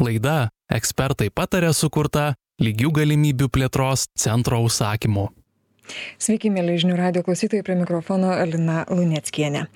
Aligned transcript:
Laida 0.00 0.48
ekspertai 0.72 1.30
patarė 1.30 1.70
sukurta 1.76 2.32
lygių 2.62 2.90
galimybių 2.98 3.48
plėtros 3.52 4.08
centro 4.18 4.60
užsakymu. 4.64 5.28
Sveiki, 6.16 6.48
mėly 6.48 6.78
žinių 6.80 6.96
radio 6.96 7.22
klausytojai, 7.26 7.64
prie 7.66 7.76
mikrofono 7.76 8.30
Alina 8.32 8.84
Luneckienė. 8.88 9.66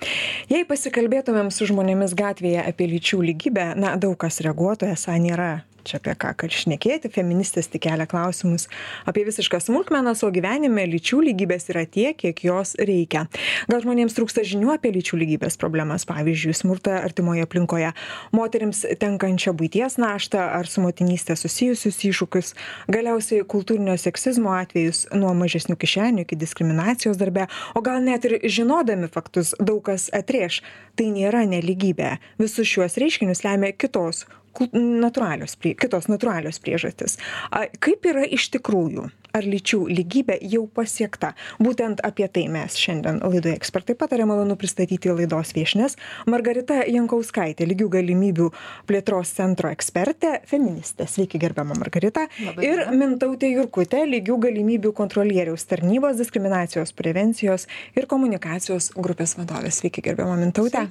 Jei 0.49 0.65
pasikalbėtumėm 0.65 1.51
su 1.53 1.69
žmonėmis 1.69 2.15
gatvėje 2.17 2.63
apie 2.65 2.87
lyčių 2.89 3.21
lygybę, 3.29 3.71
na, 3.77 3.93
daug 4.01 4.17
kas 4.17 4.41
reaguotų, 4.45 4.89
esą 4.95 5.19
nėra 5.21 5.51
čia 5.87 5.99
apie 5.99 6.15
ką 6.19 6.33
kad 6.39 6.53
šnekėti 6.53 7.11
feministės 7.13 7.69
tik 7.71 7.85
kelia 7.87 8.07
klausimus 8.09 8.67
apie 9.09 9.25
visiškas 9.27 9.69
smulkmenas 9.69 10.23
o 10.25 10.31
gyvenime 10.33 10.85
lyčių 10.89 11.21
lygybės 11.29 11.69
yra 11.73 11.85
tiek 11.85 12.17
kiek 12.19 12.43
jos 12.43 12.75
reikia. 12.79 13.25
Gal 13.71 13.83
žmonėms 13.83 14.15
trūksta 14.17 14.43
žinių 14.47 14.73
apie 14.75 14.91
lyčių 14.95 15.19
lygybės 15.21 15.59
problemas? 15.61 16.05
Pavyzdžiui 16.09 16.55
smurtą 16.57 16.97
artimoje 16.99 17.45
aplinkoje 17.45 17.93
moterims 18.35 18.83
tenkančią 18.99 19.53
buities 19.57 19.99
naštą 20.01 20.41
ar 20.59 20.67
su 20.67 20.83
motinyste 20.83 21.37
susijusius 21.39 22.01
iššūkius 22.09 22.53
galiausiai 22.91 23.45
kultūrinio 23.47 23.95
seksizmo 23.99 24.53
atvejus 24.57 25.05
nuo 25.15 25.33
mažesnių 25.37 25.77
kišenių 25.79 26.25
iki 26.25 26.39
diskriminacijos 26.39 27.19
darbe 27.19 27.47
o 27.75 27.83
gal 27.85 28.01
net 28.03 28.27
ir 28.27 28.39
žinodami 28.43 29.09
faktus 29.11 29.55
daug 29.59 29.83
kas 29.85 30.09
atrėš. 30.15 30.61
Tai 30.99 31.07
nėra 31.15 31.45
nelygybė. 31.47 32.17
Visus 32.41 32.67
šiuos 32.67 32.97
reiškinius 32.99 33.45
lemia 33.45 33.71
kitos 33.71 34.25
natūralios 34.73 35.55
kitos 35.59 36.09
natūralios 36.11 36.59
priežastys. 36.63 37.17
A 37.51 37.65
kaip 37.81 38.05
yra 38.09 38.25
iš 38.27 38.49
tikrųjų 38.55 39.09
ar 39.35 39.45
lyčių 39.45 39.81
lygybė 39.89 40.39
jau 40.51 40.65
pasiekta. 40.67 41.33
Būtent 41.61 42.03
apie 42.05 42.27
tai 42.31 42.47
mes 42.51 42.77
šiandien 42.79 43.21
laidoje 43.23 43.55
ekspertai 43.57 43.95
pataria 43.99 44.27
malonu 44.29 44.57
pristatyti 44.59 45.11
laidos 45.13 45.53
viešnias 45.55 45.97
margarita 46.29 46.81
jankauskaitė 46.89 47.67
lygių 47.69 47.89
galimybių 47.97 48.49
plėtros 48.89 49.33
centro 49.37 49.71
ekspertė 49.73 50.39
feministė. 50.49 51.07
Sveiki 51.09 51.41
gerbiama 51.41 51.77
margarita. 51.79 52.27
Ir 52.63 52.85
mintautė 52.95 53.51
jurkutė 53.53 54.05
lygių 54.09 54.39
galimybių 54.47 54.93
kontrolieriaus 54.97 55.65
tarnybos 55.69 56.19
diskriminacijos 56.19 56.93
prevencijos 56.97 57.67
ir 57.97 58.09
komunikacijos 58.09 58.91
grupės 58.97 59.35
vadovė. 59.39 59.71
Sveiki 59.73 60.03
gerbiama 60.05 60.37
mintaute 60.39 60.85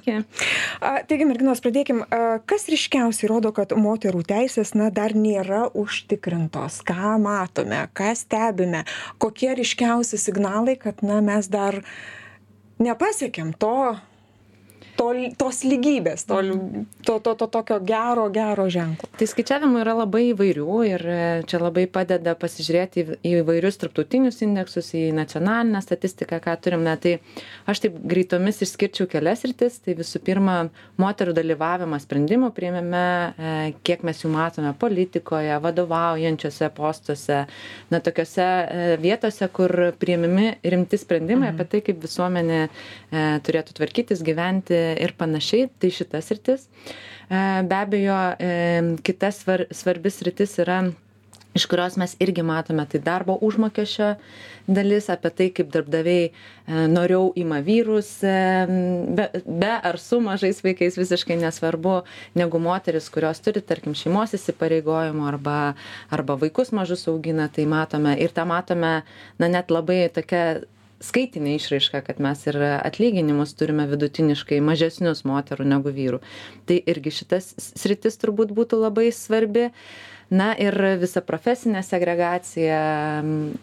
a 0.79 0.91
taigi 1.07 1.27
merginos 1.27 1.61
pradėkim. 1.63 2.03
A 2.09 2.39
kas 2.49 2.67
ryškiausiai 2.71 3.29
rodo 3.31 3.51
kad 3.55 3.73
moterų 3.77 4.23
teisės 4.27 4.73
na 4.77 4.89
dar 4.93 5.15
nėra 5.17 5.65
užtikrintos? 5.77 6.81
Ką 6.87 7.17
matome? 7.21 7.81
Ką 7.97 8.13
stebime 8.39 8.83
kokie 9.17 9.55
ryškiausi 9.55 10.17
signalai 10.17 10.77
kad 10.79 11.03
na 11.03 11.19
mes 11.21 11.49
dar 11.51 11.81
nepasiekėm 12.79 13.51
to 13.59 13.99
to 14.99 15.09
tos 15.39 15.61
lygybės 15.63 16.25
to 16.27 16.39
to 17.07 17.19
to 17.23 17.33
to 17.39 17.47
tokio 17.47 17.79
gero 17.79 18.27
gero 18.33 18.67
ženklo. 18.71 19.07
Tai 19.19 19.27
skaičiavimų 19.27 19.81
yra 19.83 19.95
labai 20.01 20.29
įvairių 20.31 20.79
ir 20.87 21.03
e, 21.07 21.19
čia 21.49 21.61
labai 21.61 21.85
padeda 21.91 22.35
pasižiūrėti 22.39 23.05
į 23.23 23.33
įvairius 23.41 23.79
tarptautinius 23.81 24.41
indeksus 24.45 24.91
į 24.97 25.09
nacionalinę 25.15 25.81
statistiką 25.83 26.41
ką 26.43 26.55
turim. 26.63 26.83
Na 26.87 26.95
tai 27.01 27.17
aš 27.69 27.83
taip 27.85 27.97
greitomis 28.11 28.61
išskirčiau 28.65 29.09
kelias 29.11 29.43
sritis 29.43 29.79
tai 29.83 29.95
visų 29.99 30.21
pirma 30.25 30.57
moterų 31.01 31.35
dalyvavimas 31.37 32.05
sprendimų 32.07 32.51
priėmime 32.55 33.03
e, 33.03 33.55
kiek 33.87 34.03
mes 34.07 34.23
jų 34.23 34.33
matome 34.33 34.73
politikoje 34.79 35.59
vadovaujančiuose 35.63 36.71
postuose 36.75 37.41
na 37.91 38.03
tokiose 38.03 38.47
e, 38.47 38.87
vietose 39.01 39.47
kur 39.53 39.73
priimami 39.99 40.53
rimti 40.63 40.99
sprendimai 40.99 41.53
apie 41.53 41.67
tai 41.69 41.83
kaip 41.85 42.03
visuomenė 42.03 42.61
turėtų 43.45 43.73
tvarkytis 43.77 44.21
gyventi 44.25 44.68
ir 44.75 45.13
panašiai. 45.17 45.69
Tai 45.79 45.91
šita 45.93 46.21
sritis. 46.21 46.67
E, 47.29 47.63
be 47.63 47.75
abejo 47.75 48.17
e, 48.39 48.97
kita 49.03 49.31
svar 49.31 49.65
svarbi 49.71 50.09
sritis 50.09 50.57
yra 50.63 50.81
iš 51.53 51.65
kurios 51.65 51.97
mes 51.97 52.15
irgi 52.21 52.43
matome 52.45 52.85
tai 52.89 52.99
darbo 53.01 53.37
užmokesčio 53.41 54.13
dalis 54.67 55.09
apie 55.09 55.29
tai 55.29 55.47
kaip 55.53 55.69
darbdaviai 55.73 56.29
e, 56.29 56.31
noriau 56.93 57.31
ima 57.35 57.59
vyrus 57.65 58.09
be, 58.21 59.27
be 59.45 59.71
ar 59.91 59.99
su 59.99 60.19
mažais 60.21 60.63
vaikais 60.65 60.97
visiškai 60.97 61.37
nesvarbu 61.41 62.01
negu 62.35 62.61
moteris 62.61 63.09
kurios 63.13 63.41
turi 63.45 63.61
tarkim 63.61 63.97
šeimos 63.97 64.33
įsipareigojimų 64.37 65.29
arba 65.33 65.59
arba 66.09 66.37
vaikus 66.45 66.73
mažus 66.73 67.07
augina. 67.09 67.49
Tai 67.49 67.65
matome 67.65 68.17
ir 68.17 68.33
tą 68.33 68.45
matome 68.45 68.93
na 69.39 69.53
net 69.53 69.73
labai 69.73 70.01
tokia 70.13 70.61
skaitinė 71.03 71.55
išraiška 71.57 72.01
kad 72.07 72.19
mes 72.23 72.41
ir 72.47 72.59
atlyginimus 72.79 73.55
turime 73.59 73.87
vidutiniškai 73.89 74.59
mažesnius 74.63 75.23
moterų 75.27 75.67
negu 75.67 75.93
vyrų. 75.95 76.21
Tai 76.67 76.79
irgi 76.93 77.15
šita 77.21 77.41
sritis 77.43 78.19
turbūt 78.21 78.53
būtų 78.55 78.81
labai 78.83 79.09
svarbi 79.15 79.69
na 80.29 80.51
ir 80.57 80.75
visa 81.01 81.21
profesinė 81.25 81.81
segregacija 81.85 82.79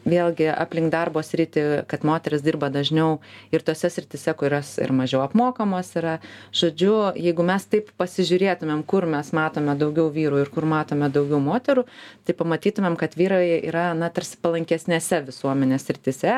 vėlgi 0.06 0.48
aplink 0.50 0.90
darbo 0.92 1.22
sritį 1.22 1.86
kad 1.90 2.04
moterys 2.06 2.42
dirba 2.44 2.68
dažniau 2.74 3.20
ir 3.54 3.62
tose 3.66 3.90
srityse 3.92 4.34
kurios 4.38 4.74
ir 4.82 4.92
mažiau 4.96 5.22
apmokamos 5.24 5.92
yra. 5.98 6.16
Žodžiu 6.56 7.14
jeigu 7.22 7.46
mes 7.46 7.66
taip 7.70 7.92
pasižiūrėtumėm 8.00 8.82
kur 8.88 9.06
mes 9.10 9.30
matome 9.36 9.76
daugiau 9.78 10.10
vyrų 10.12 10.42
ir 10.42 10.52
kur 10.54 10.66
matome 10.68 11.10
daugiau 11.12 11.40
moterų 11.42 11.86
tai 12.26 12.36
pamatytumėm 12.38 12.98
kad 12.98 13.14
vyrai 13.18 13.60
yra 13.62 13.88
na 13.98 14.10
tarsi 14.10 14.38
palankesnėse 14.42 15.22
visuomenės 15.30 15.86
srityse 15.86 16.34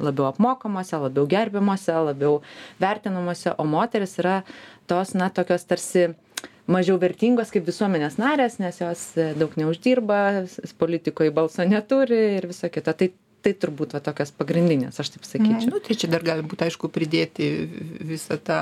labiau 0.00 0.30
apmokamose 0.30 1.00
labiau 1.04 1.28
gerbiamose 1.28 2.00
labiau 2.10 2.40
vertinamose 2.80 3.52
o 3.56 3.68
moterys 3.68 4.16
yra 4.22 4.40
tos 4.86 5.12
na 5.18 5.28
tokios 5.28 5.66
tarsi 5.68 6.14
mažiau 6.66 6.98
vertingos 7.02 7.52
kaip 7.54 7.68
visuomenės 7.68 8.18
narės 8.22 8.58
nes 8.62 8.80
jos 8.82 9.06
e, 9.18 9.30
daug 9.38 9.54
neuždirba 9.60 10.18
politikoj 10.80 11.30
balso 11.34 11.66
neturi 11.68 12.40
ir 12.40 12.50
visa 12.50 12.72
kita 12.72 12.96
tai 12.96 13.12
tai 13.46 13.52
turbūt 13.54 13.92
va 13.94 14.00
tokios 14.02 14.32
pagrindinės 14.34 14.98
aš 14.98 15.14
taip 15.14 15.26
sakyčiau 15.28 15.70
nu 15.70 15.78
tai 15.78 15.94
čia 15.94 16.10
dar 16.10 16.24
galim 16.26 16.48
būt 16.50 16.66
aišku 16.66 16.90
pridėti 16.90 17.50
visą 18.02 18.40
tą 18.42 18.60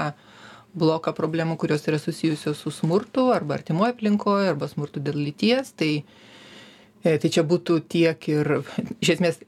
bloką 0.74 1.14
problemų 1.16 1.56
kurios 1.60 1.86
yra 1.88 2.00
susijusios 2.02 2.60
su 2.60 2.72
smurtu 2.74 3.28
arba 3.34 3.58
artimoj 3.58 3.94
aplinkoj 3.94 4.50
arba 4.52 4.68
smurtu 4.70 5.02
dėl 5.02 5.20
lyties. 5.22 5.72
Tai 5.78 5.90
e, 6.00 7.16
Tai 7.20 7.28
čia 7.30 7.44
būtų 7.44 7.78
tiek 7.92 8.28
ir, 8.32 8.48
iš 9.04 9.14
esmės, 9.16 9.40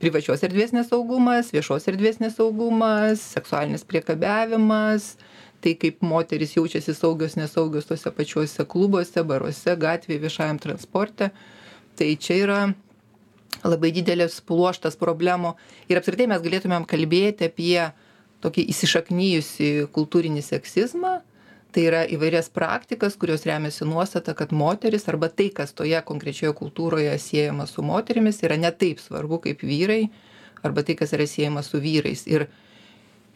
privačios 0.00 0.44
erdvės 0.46 0.74
nesaugumas, 0.76 1.48
viešos 1.54 1.88
erdvės 1.88 2.20
nesaugumas, 2.20 3.22
seksualinis 3.32 3.86
priekabiavimas, 3.88 5.14
tai 5.66 5.74
kaip 5.74 6.02
moterys 6.06 6.54
jaučiasi 6.54 6.94
saugios 6.94 7.34
nesaugios 7.34 7.88
tuose 7.88 8.10
pačiuose 8.14 8.64
klubuose 8.70 9.22
baruose 9.26 9.72
gatvėj 9.82 10.20
viešajam 10.22 10.60
transporte. 10.62 11.32
Tai 11.98 12.10
čia 12.22 12.36
yra 12.44 12.58
labai 13.66 13.90
didelis 13.96 14.38
pluoštas 14.46 14.94
problemų. 15.00 15.56
Ir 15.90 15.98
apskritai 15.98 16.28
mes 16.30 16.44
galėtumėm 16.44 16.86
kalbėti 16.86 17.48
apie 17.50 17.88
tokį 18.44 18.66
įsišaknijusį 18.70 19.70
kultūrinį 19.96 20.44
seksizmą. 20.46 21.16
Tai 21.74 21.82
yra 21.82 22.04
įvairias 22.08 22.46
praktikas 22.54 23.18
kurios 23.20 23.42
remiasi 23.48 23.88
nuostata 23.88 24.36
kad 24.38 24.54
moteris 24.54 25.08
arba 25.10 25.28
tai 25.28 25.48
kas 25.56 25.74
toje 25.76 25.98
konkrečioje 26.06 26.54
kultūroje 26.56 27.10
siejama 27.20 27.66
su 27.66 27.82
moterimis 27.84 28.38
yra 28.46 28.56
ne 28.60 28.70
taip 28.70 29.02
svarbu 29.02 29.42
kaip 29.48 29.66
vyrai 29.66 30.06
arba 30.64 30.86
tai 30.86 30.94
kas 30.96 31.12
yra 31.18 31.26
siejama 31.26 31.66
su 31.66 31.82
vyrais. 31.82 32.22
Ir 32.30 32.46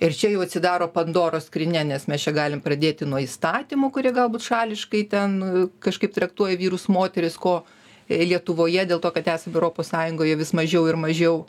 ir 0.00 0.16
čia 0.16 0.31
jau 0.33 0.41
atsidaro 0.44 0.88
pandoros 0.93 1.47
skrynia 1.50 1.83
nes 1.84 2.06
mes 2.09 2.22
čia 2.25 2.33
galim 2.37 2.62
pradėti 2.65 3.09
nuo 3.09 3.21
įstatymų 3.21 3.91
kurie 3.94 4.12
galbūt 4.16 4.47
šališkai 4.47 5.03
ten 5.12 5.37
e, 5.44 5.66
kažkaip 5.84 6.15
traktuoja 6.16 6.56
vyrus 6.61 6.88
moteris 6.88 7.37
ko 7.41 7.61
e, 8.09 8.22
lietuvoje 8.33 8.87
dėl 8.89 9.03
to 9.05 9.12
kad 9.16 9.28
esam 9.37 9.55
europos 9.55 9.93
sąjungoje 9.93 10.39
vis 10.41 10.55
mažiau 10.56 10.89
ir 10.89 10.99
mažiau. 11.00 11.44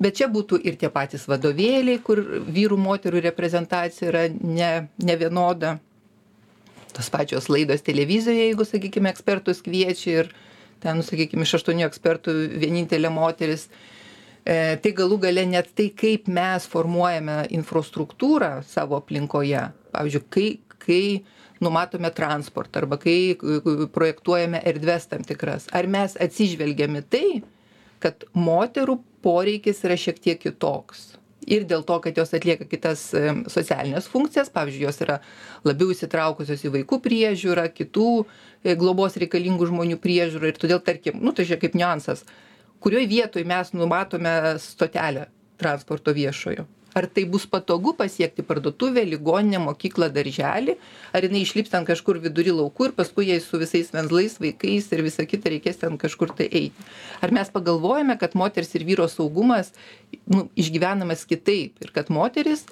Bet 0.00 0.16
čia 0.16 0.30
būtų 0.32 0.62
ir 0.64 0.78
tie 0.80 0.88
patys 0.88 1.26
vadovėliai 1.28 2.00
kur 2.00 2.22
vyrų 2.48 2.78
moterų 2.80 3.20
reprezentacija 3.26 4.08
yra 4.08 4.26
ne 4.32 4.72
nevienoda 4.96 5.76
tos 6.96 7.10
pačios 7.12 7.50
laidos 7.52 7.84
televizijoje 7.84 8.48
jeigu 8.48 8.64
sakykime 8.64 9.12
ekspertus 9.12 9.60
kviečia 9.66 10.24
ir 10.24 10.32
ten 10.80 10.96
nu 10.96 11.04
sakykim 11.06 11.44
iš 11.44 11.58
aštuonių 11.60 11.84
ekspertų 11.90 12.36
vienintelė 12.64 13.12
moteris 13.12 13.68
tai 14.44 14.92
galų 14.96 15.20
gale 15.26 15.44
net 15.48 15.74
tai, 15.76 15.90
kaip 15.92 16.30
mes 16.32 16.64
formuojame 16.70 17.42
infrastruktūrą 17.58 18.60
savo 18.66 18.98
aplinkoje. 19.00 19.66
Pavyzdžiui, 19.92 20.24
kai, 20.32 20.48
kai 20.80 21.04
numatome 21.60 22.10
transportą 22.14 22.80
arba 22.80 22.98
kai 23.00 23.36
projektuojame 23.92 24.62
erdves 24.70 25.08
tam 25.10 25.24
tikras. 25.26 25.68
Ar 25.76 25.88
mes 25.90 26.16
atsižvelgiame 26.20 27.02
tai, 27.12 27.42
kad 28.00 28.24
moterų 28.32 28.98
poreikis 29.24 29.82
yra 29.84 29.98
šiek 30.00 30.20
tiek 30.24 30.40
kitoks. 30.40 31.10
Ir 31.50 31.64
dėl 31.68 31.82
to, 31.88 31.96
kad 32.04 32.16
jos 32.16 32.34
atlieka 32.36 32.66
kitas 32.68 33.02
e, 33.16 33.30
socialinės 33.50 34.06
funkcijas, 34.12 34.50
pavyzdžiui, 34.52 34.84
jos 34.84 35.00
yra 35.02 35.16
labiau 35.64 35.92
įsitraukusios 35.94 36.62
į 36.68 36.72
vaikų 36.74 36.98
priežiūrą, 37.04 37.64
kitų 37.74 38.10
e, 38.20 38.74
globos 38.78 39.16
reikalingų 39.20 39.70
žmonių 39.72 39.96
priežiūrą 40.04 40.52
ir 40.52 40.60
todėl, 40.60 40.82
tarkim, 40.84 41.16
nu 41.24 41.32
tai 41.36 41.48
čia 41.48 41.56
kaip 41.60 41.74
niuansas, 41.80 42.26
kurioj 42.80 43.06
vietoj 43.06 43.44
mes 43.44 43.72
numatome 43.76 44.58
stotelę 44.58 45.28
transporto 45.60 46.12
viešojo? 46.16 46.66
Ar 46.94 47.06
tai 47.06 47.22
bus 47.24 47.44
patogu 47.46 47.92
pasiekti 47.94 48.42
parduotuvę 48.42 49.04
ligoninę 49.06 49.60
mokyklą 49.62 50.08
darželį? 50.10 50.74
Ar 51.14 51.22
jinai 51.22 51.44
išlips 51.44 51.70
ten 51.70 51.86
kažkur 51.86 52.18
vidury 52.18 52.50
laukų 52.50 52.88
ir 52.88 52.94
paskui 52.96 53.28
jai 53.28 53.38
su 53.44 53.60
visais 53.62 53.92
venzlais 53.94 54.34
vaikais 54.42 54.88
ir 54.90 55.04
visa 55.06 55.26
kita 55.28 55.52
reikės 55.54 55.78
ten 55.84 55.98
kažkur 56.00 56.34
tai 56.34 56.48
eiti? 56.50 56.88
Ar 57.22 57.30
mes 57.36 57.52
pagalvojame 57.54 58.18
kad 58.18 58.34
moters 58.34 58.74
ir 58.74 58.86
vyro 58.88 59.06
saugumas 59.06 59.70
nu 60.26 60.48
išgyvenamas 60.58 61.22
kitaip 61.30 61.78
ir 61.78 61.94
kad 61.94 62.10
moterys 62.10 62.66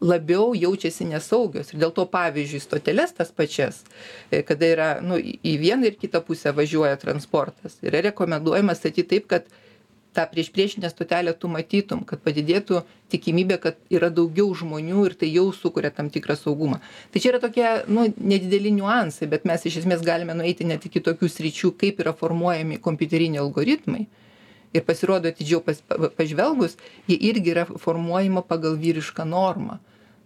labiau 0.00 0.54
jaučiasi 0.56 1.04
nesaugios. 1.10 1.72
Ir 1.72 1.80
dėl 1.82 1.92
to 1.96 2.06
pavyzdžiui 2.08 2.62
stoteles 2.64 3.12
tas 3.16 3.32
pačias 3.36 3.82
e, 4.30 4.42
kada 4.46 4.68
yra 4.74 4.90
nu 5.04 5.18
į 5.20 5.56
vieną 5.60 5.90
ir 5.90 5.98
kitą 6.00 6.22
pusę 6.24 6.54
važiuoja 6.56 6.96
transportas. 7.00 7.78
Yra 7.84 8.00
rekomenduojama 8.08 8.76
statyt 8.78 9.10
taip 9.12 9.28
kad 9.30 9.50
tą 10.14 10.24
priešpriešinę 10.26 10.90
stotelę 10.90 11.34
tu 11.38 11.48
matytum 11.48 12.00
kad 12.04 12.22
padidėtų 12.24 12.80
tikimybė 13.12 13.60
kad 13.62 13.76
yra 13.92 14.08
daugiau 14.10 14.48
žmonių 14.56 15.04
ir 15.06 15.14
tai 15.20 15.28
jau 15.30 15.50
sukuria 15.54 15.92
tam 15.94 16.10
tikrą 16.10 16.34
saugumą. 16.38 16.80
Tai 17.12 17.22
čia 17.22 17.34
yra 17.34 17.42
tokie 17.42 17.66
nu 17.86 18.08
nedideli 18.16 18.72
niuansai 18.74 19.28
bet 19.30 19.44
mes 19.44 19.66
iš 19.68 19.82
esmės 19.84 20.02
galime 20.06 20.34
nueiti 20.34 20.66
net 20.66 20.88
iki 20.88 21.04
tokių 21.04 21.30
sričių 21.30 21.74
kaip 21.78 22.02
yra 22.02 22.16
formuojami 22.16 22.80
kompiuteriniai 22.82 23.44
algoritmai 23.44 24.08
ir 24.72 24.84
pasirodo 24.86 25.30
atidžiau 25.30 25.62
pas 25.64 25.80
pa 25.86 26.10
pažvelgus 26.16 26.76
jie 27.08 27.18
irgi 27.30 27.54
yra 27.54 27.66
formuojama 27.66 28.42
pagal 28.46 28.78
vyrišką 28.80 29.26
normą. 29.26 29.78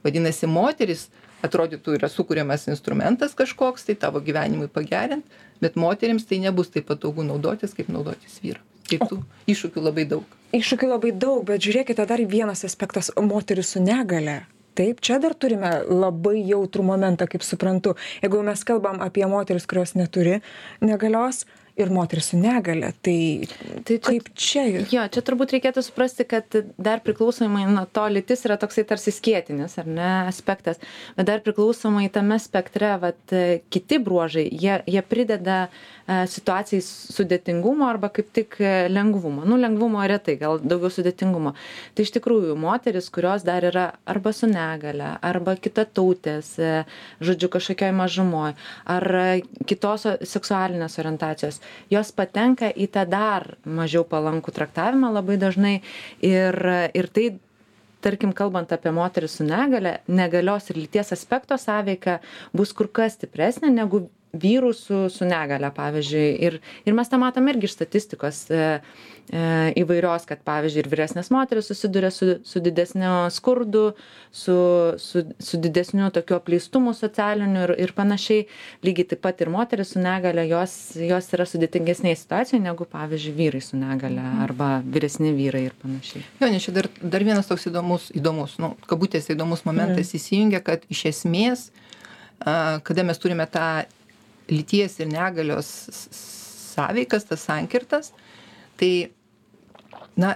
Vadinasi 0.05 0.47
moteris 0.51 1.09
atrodytų 1.45 1.97
yra 1.99 2.09
sukuriamas 2.13 2.69
instrumentas 2.69 3.37
kažkoks 3.37 3.89
tai 3.89 3.97
tavo 4.01 4.21
gyvenimui 4.25 4.69
pagerint 4.73 5.25
bet 5.61 5.77
moterims 5.81 6.29
tai 6.29 6.41
nebus 6.45 6.73
taip 6.73 6.89
patogu 6.91 7.25
naudotis 7.25 7.77
kaip 7.77 7.89
naudotis 7.93 8.41
vyram 8.45 8.65
tai 8.89 9.01
tų 9.01 9.23
iššūkių 9.49 9.85
labai 9.85 10.05
daug. 10.09 10.25
Iššūkių 10.55 10.91
labai 10.93 11.13
daug 11.17 11.45
bet 11.49 11.65
žiūrėkite 11.65 12.05
dar 12.09 12.21
vienas 12.29 12.65
aspektas 12.69 13.11
moteris 13.17 13.73
su 13.75 13.81
negalia 13.81 14.43
taip 14.75 15.01
čia 15.01 15.21
dar 15.23 15.35
turime 15.39 15.71
labai 15.87 16.41
jautrų 16.43 16.85
momentą 16.87 17.29
kaip 17.31 17.45
suprantu. 17.47 17.95
Jeigu 18.23 18.43
mes 18.47 18.65
kalbam 18.67 19.01
apie 19.05 19.27
moteris 19.31 19.69
kurios 19.71 19.95
neturi 19.95 20.41
negalios 20.83 21.45
ir 21.77 21.91
moteris 21.91 22.29
su 22.31 22.39
negalia 22.39 22.93
tai 23.03 23.47
Tai 23.85 23.97
čia- 23.99 24.01
kaip 24.01 24.29
čia 24.35 24.63
Jo, 24.93 25.09
čia 25.11 25.21
turbūt 25.27 25.51
reikėtų 25.55 25.83
suprasti, 25.83 26.25
kad 26.25 26.45
dar 26.79 27.01
priklausomai 27.01 27.65
nuo 27.67 27.85
to 27.93 28.05
lytis 28.09 28.45
yra 28.47 28.57
toksai 28.57 28.85
tarsi 28.87 29.11
skėtinis, 29.11 29.75
ar 29.79 29.87
ne, 29.87 30.11
aspektas, 30.29 30.79
bet 31.17 31.27
dar 31.27 31.41
priklausomai 31.41 32.11
tame 32.13 32.39
spektre, 32.39 32.95
vat, 33.01 33.35
kiti 33.71 33.99
bruožai, 33.99 34.47
jie, 34.53 34.79
jie 34.87 35.03
prideda 35.03 35.69
e, 36.07 36.27
situacijai 36.31 36.81
sudėtingumo 36.85 37.89
arba 37.89 38.09
kaip 38.15 38.31
tik 38.33 38.57
e, 38.61 38.89
lengvumo. 38.89 39.45
Nu, 39.45 39.59
lengvumo 39.61 40.05
retai, 40.09 40.37
gal 40.41 40.61
daugiau 40.63 40.93
sudėtingumo. 40.95 41.55
Tai 41.95 42.07
iš 42.07 42.15
tikrųjų, 42.19 42.55
moteris, 42.61 43.11
kurios 43.11 43.43
dar 43.47 43.67
yra 43.67 43.89
arba 44.07 44.33
su 44.33 44.47
negale, 44.51 45.17
arba 45.23 45.57
kitatautės, 45.57 46.55
e, 46.63 46.73
žodžiu, 47.25 47.51
kažkokioj 47.51 47.93
mažumoje, 47.99 48.55
ar 48.87 49.11
kitos 49.67 50.07
seksualinės 50.23 50.99
orientacijos, 51.03 51.61
jos 51.93 52.13
patenka 52.17 52.71
į 52.71 52.89
tą 52.95 53.07
dar 53.09 53.55
mažiau 53.65 54.05
palankų 54.09 54.55
traktavimą 54.55 55.13
labai 55.15 55.39
dažnai. 55.41 55.75
Ir, 56.25 56.59
ir 56.95 57.11
tai 57.15 57.29
tarkim 58.05 58.35
kalbant 58.37 58.73
apie 58.75 58.93
moteris 58.93 59.39
su 59.39 59.47
negale 59.49 59.99
negalios 60.09 60.69
ir 60.71 60.83
lyties 60.83 61.15
aspekto 61.17 61.57
sąveika 61.61 62.19
bus 62.53 62.75
kur 62.77 62.91
kas 62.93 63.17
stipresnė 63.19 63.73
negu 63.73 64.05
vyrų 64.41 64.73
su 64.77 65.01
su 65.13 65.27
negalia 65.29 65.71
pavyzdžiui. 65.75 66.29
Ir 66.47 66.61
ir 66.85 66.97
mes 66.97 67.11
tą 67.11 67.21
matom 67.21 67.49
irgi 67.51 67.69
iš 67.69 67.77
statistikos 67.77 68.45
e, 68.51 68.61
e, 69.31 69.45
įvairios 69.81 70.27
kad 70.29 70.43
pavyzdžiui 70.47 70.85
ir 70.85 70.91
vyresnės 70.93 71.31
moterys 71.35 71.71
susiduria 71.71 72.11
su 72.15 72.39
su 72.45 72.63
didesniu 72.65 73.31
skurdu 73.35 73.85
su 74.33 74.57
su 74.99 75.25
su 75.39 75.61
didesniu 75.61 76.11
tokiu 76.15 76.39
apleistumu 76.39 76.95
socialiniu 76.95 77.65
ir 77.69 77.75
ir 77.87 77.95
panašiai. 77.97 78.47
Lygiai 78.85 79.11
taip 79.15 79.25
pat 79.25 79.41
ir 79.41 79.53
moterys 79.55 79.95
su 79.95 80.03
negalia 80.03 80.47
jos 80.51 80.77
jos 80.99 81.33
yra 81.37 81.49
sudėtingesnėj 81.49 82.19
situacijoj 82.23 82.63
negu 82.65 82.89
pavyzdžiui 82.91 83.37
vyrai 83.39 83.63
su 83.65 83.81
negalia 83.81 84.27
arba 84.45 84.77
vyresni 84.85 85.35
vyrai 85.37 85.67
ir 85.71 85.79
panašiai. 85.83 86.25
Jo 86.41 86.53
nes 86.53 86.67
čia 86.67 86.77
dar 86.77 86.91
dar 87.01 87.25
vienas 87.25 87.51
toks 87.51 87.69
įdomus 87.71 88.11
įdomus 88.15 88.59
nu 88.63 88.75
kabutėse 88.91 89.35
įdomus 89.35 89.65
momentas 89.69 90.15
įsijungia 90.19 90.61
kad 90.65 90.85
iš 90.93 91.07
esmės 91.13 91.69
kada 92.83 93.05
mes 93.05 93.19
turime 93.19 93.47
tą 93.47 93.85
lyties 94.51 94.99
ir 95.01 95.11
negalios 95.13 95.69
sąveikas 96.75 97.29
tas 97.31 97.45
sankirtas 97.47 98.13
tai 98.81 99.11
na 100.17 100.35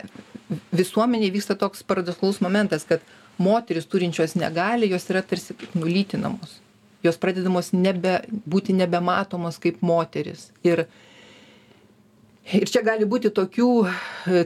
visuomenėj 0.73 1.33
vyksta 1.35 1.57
toks 1.59 1.85
paradoksalus 1.87 2.41
momentas 2.45 2.87
kad 2.89 3.05
moterys 3.39 3.87
turinčios 3.87 4.35
negalią 4.39 4.89
jos 4.95 5.07
yra 5.11 5.23
tarsi 5.23 5.55
nulytinamos. 5.75 6.59
Jos 7.05 7.19
pradedamos 7.21 7.71
nebe 7.73 8.19
būti 8.49 8.75
nebematomos 8.75 9.61
kaip 9.63 9.83
moterys 9.87 10.49
ir 10.67 10.89
ir 12.49 12.65
čia 12.73 12.81
gali 12.83 13.05
būti 13.05 13.31
tokių 13.35 13.69
e, 13.85 13.91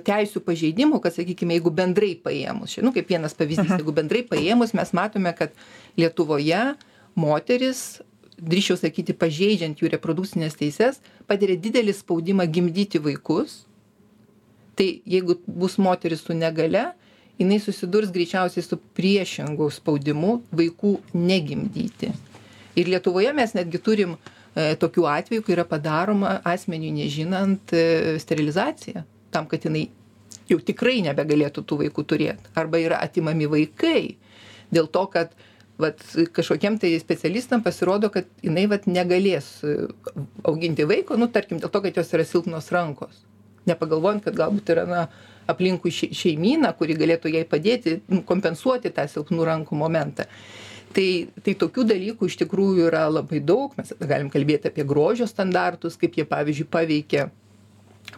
teisių 0.05 0.43
pažeidimų 0.45 0.99
kad 1.05 1.15
sakykime 1.15 1.55
jeigu 1.57 1.71
bendrai 1.71 2.17
paėmus 2.19 2.77
nu 2.83 2.93
kaip 2.93 3.09
vienas 3.09 3.37
pavyzdys 3.39 3.77
jeigu 3.79 3.95
bendrai 3.95 4.25
paėmus 4.27 4.75
mes 4.75 4.91
matome 4.93 5.33
kad 5.39 5.55
lietuvoje 5.97 6.75
moterys 7.15 8.03
drįsčiau 8.43 8.79
sakyti 8.81 9.15
pažeidžiant 9.17 9.79
jų 9.79 9.93
reprodukcines 9.93 10.57
teises 10.59 11.01
patiria 11.29 11.59
didelį 11.61 11.95
spaudimą 11.97 12.47
gimdyti 12.51 13.01
vaikus. 13.03 13.63
Tai 14.77 14.89
jeigu 15.07 15.39
bus 15.47 15.79
moteris 15.79 16.25
su 16.27 16.35
negalia 16.35 16.93
jinai 17.39 17.61
susidurs 17.63 18.13
greičiausiai 18.13 18.65
su 18.65 18.79
priešingu 18.97 19.69
spaudimu 19.73 20.39
vaikų 20.53 20.97
negimdyti. 21.15 22.13
Ir 22.79 22.89
lietuvoje 22.89 23.33
mes 23.37 23.53
netgi 23.57 23.81
turim 23.85 24.15
e, 24.17 24.75
tokių 24.81 25.09
atvejų 25.13 25.45
kai 25.45 25.57
yra 25.57 25.67
padaroma 25.69 26.39
asmeniui 26.49 26.93
nežinant 27.03 27.75
e, 27.77 28.19
sterilizacija 28.23 29.05
tam 29.33 29.49
kad 29.49 29.65
jinai 29.65 29.87
jau 30.51 30.59
tikrai 30.61 31.01
nebegalėtų 31.07 31.65
tų 31.65 31.79
vaikų 31.87 32.05
turėt. 32.09 32.51
Arba 32.59 32.81
yra 32.83 33.01
atimami 33.05 33.49
vaikai 33.51 34.17
dėl 34.73 34.89
to 34.93 35.07
kad 35.13 35.33
vat 35.83 36.01
kažkokiem 36.37 36.79
tai 36.83 36.95
specialistam 37.03 37.63
pasirodo 37.65 38.11
kad 38.15 38.29
jinai 38.45 38.65
vat 38.71 38.89
negalės 38.91 39.49
e, 39.67 39.77
auginti 40.49 40.87
vaiko 40.89 41.19
nu 41.21 41.29
tarkim 41.33 41.61
dėl 41.63 41.73
to 41.73 41.83
kad 41.85 42.01
jos 42.01 42.13
yra 42.17 42.27
silpnos 42.29 42.71
rankos. 42.75 43.23
Nepagalvojant 43.69 44.25
kad 44.25 44.39
galbūt 44.39 44.73
yra 44.75 44.87
na 44.89 45.05
aplinkui 45.51 45.93
šei 45.95 46.15
šeimyna 46.17 46.73
kuri 46.79 46.97
galėtų 46.99 47.33
jai 47.35 47.45
padėti 47.49 48.01
nu, 48.09 48.23
kompensuoti 48.27 48.95
tą 48.95 49.07
silpnų 49.11 49.47
rankų 49.49 49.79
momentą. 49.79 50.27
Tai 50.93 51.09
tai 51.45 51.55
tokių 51.59 51.87
dalykų 51.89 52.29
iš 52.29 52.41
tikrųjų 52.43 52.89
yra 52.91 53.07
labai 53.09 53.41
daug. 53.41 53.73
Mes 53.79 53.95
galim 54.01 54.29
kalbėti 54.33 54.69
apie 54.69 54.85
grožio 54.89 55.29
standartus 55.31 55.97
kaip 56.01 56.19
jie 56.19 56.27
pavyzdžiui 56.29 56.69
paveikia 56.73 57.31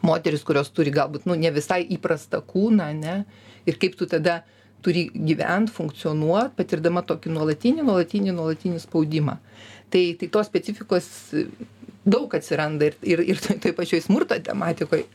moteris 0.02 0.44
kurios 0.44 0.70
turi 0.74 0.92
galbūt 0.94 1.28
nu 1.28 1.36
ne 1.38 1.50
visai 1.54 1.82
įprastą 1.96 2.40
kūną 2.44 2.90
ane 2.94 3.16
ir 3.68 3.78
kaip 3.80 3.96
tu 3.98 4.08
tada 4.10 4.42
turi 4.84 5.06
gyvent 5.14 5.72
funkcionuot 5.72 6.54
patirdama 6.58 7.02
tokį 7.08 7.32
nuolatinį 7.34 7.86
nuolatinį 7.86 8.34
nuolatinį 8.36 8.82
spaudimą. 8.82 9.38
Tai 9.92 10.02
tai 10.20 10.28
tos 10.32 10.50
specifikos 10.50 11.08
daug 12.04 12.34
atsiranda 12.36 12.90
ir 12.90 12.98
ir 13.02 13.24
ir 13.32 13.40
toj 13.40 13.72
pačioj 13.76 14.02
smurto 14.04 14.36
tematikoj. 14.48 15.06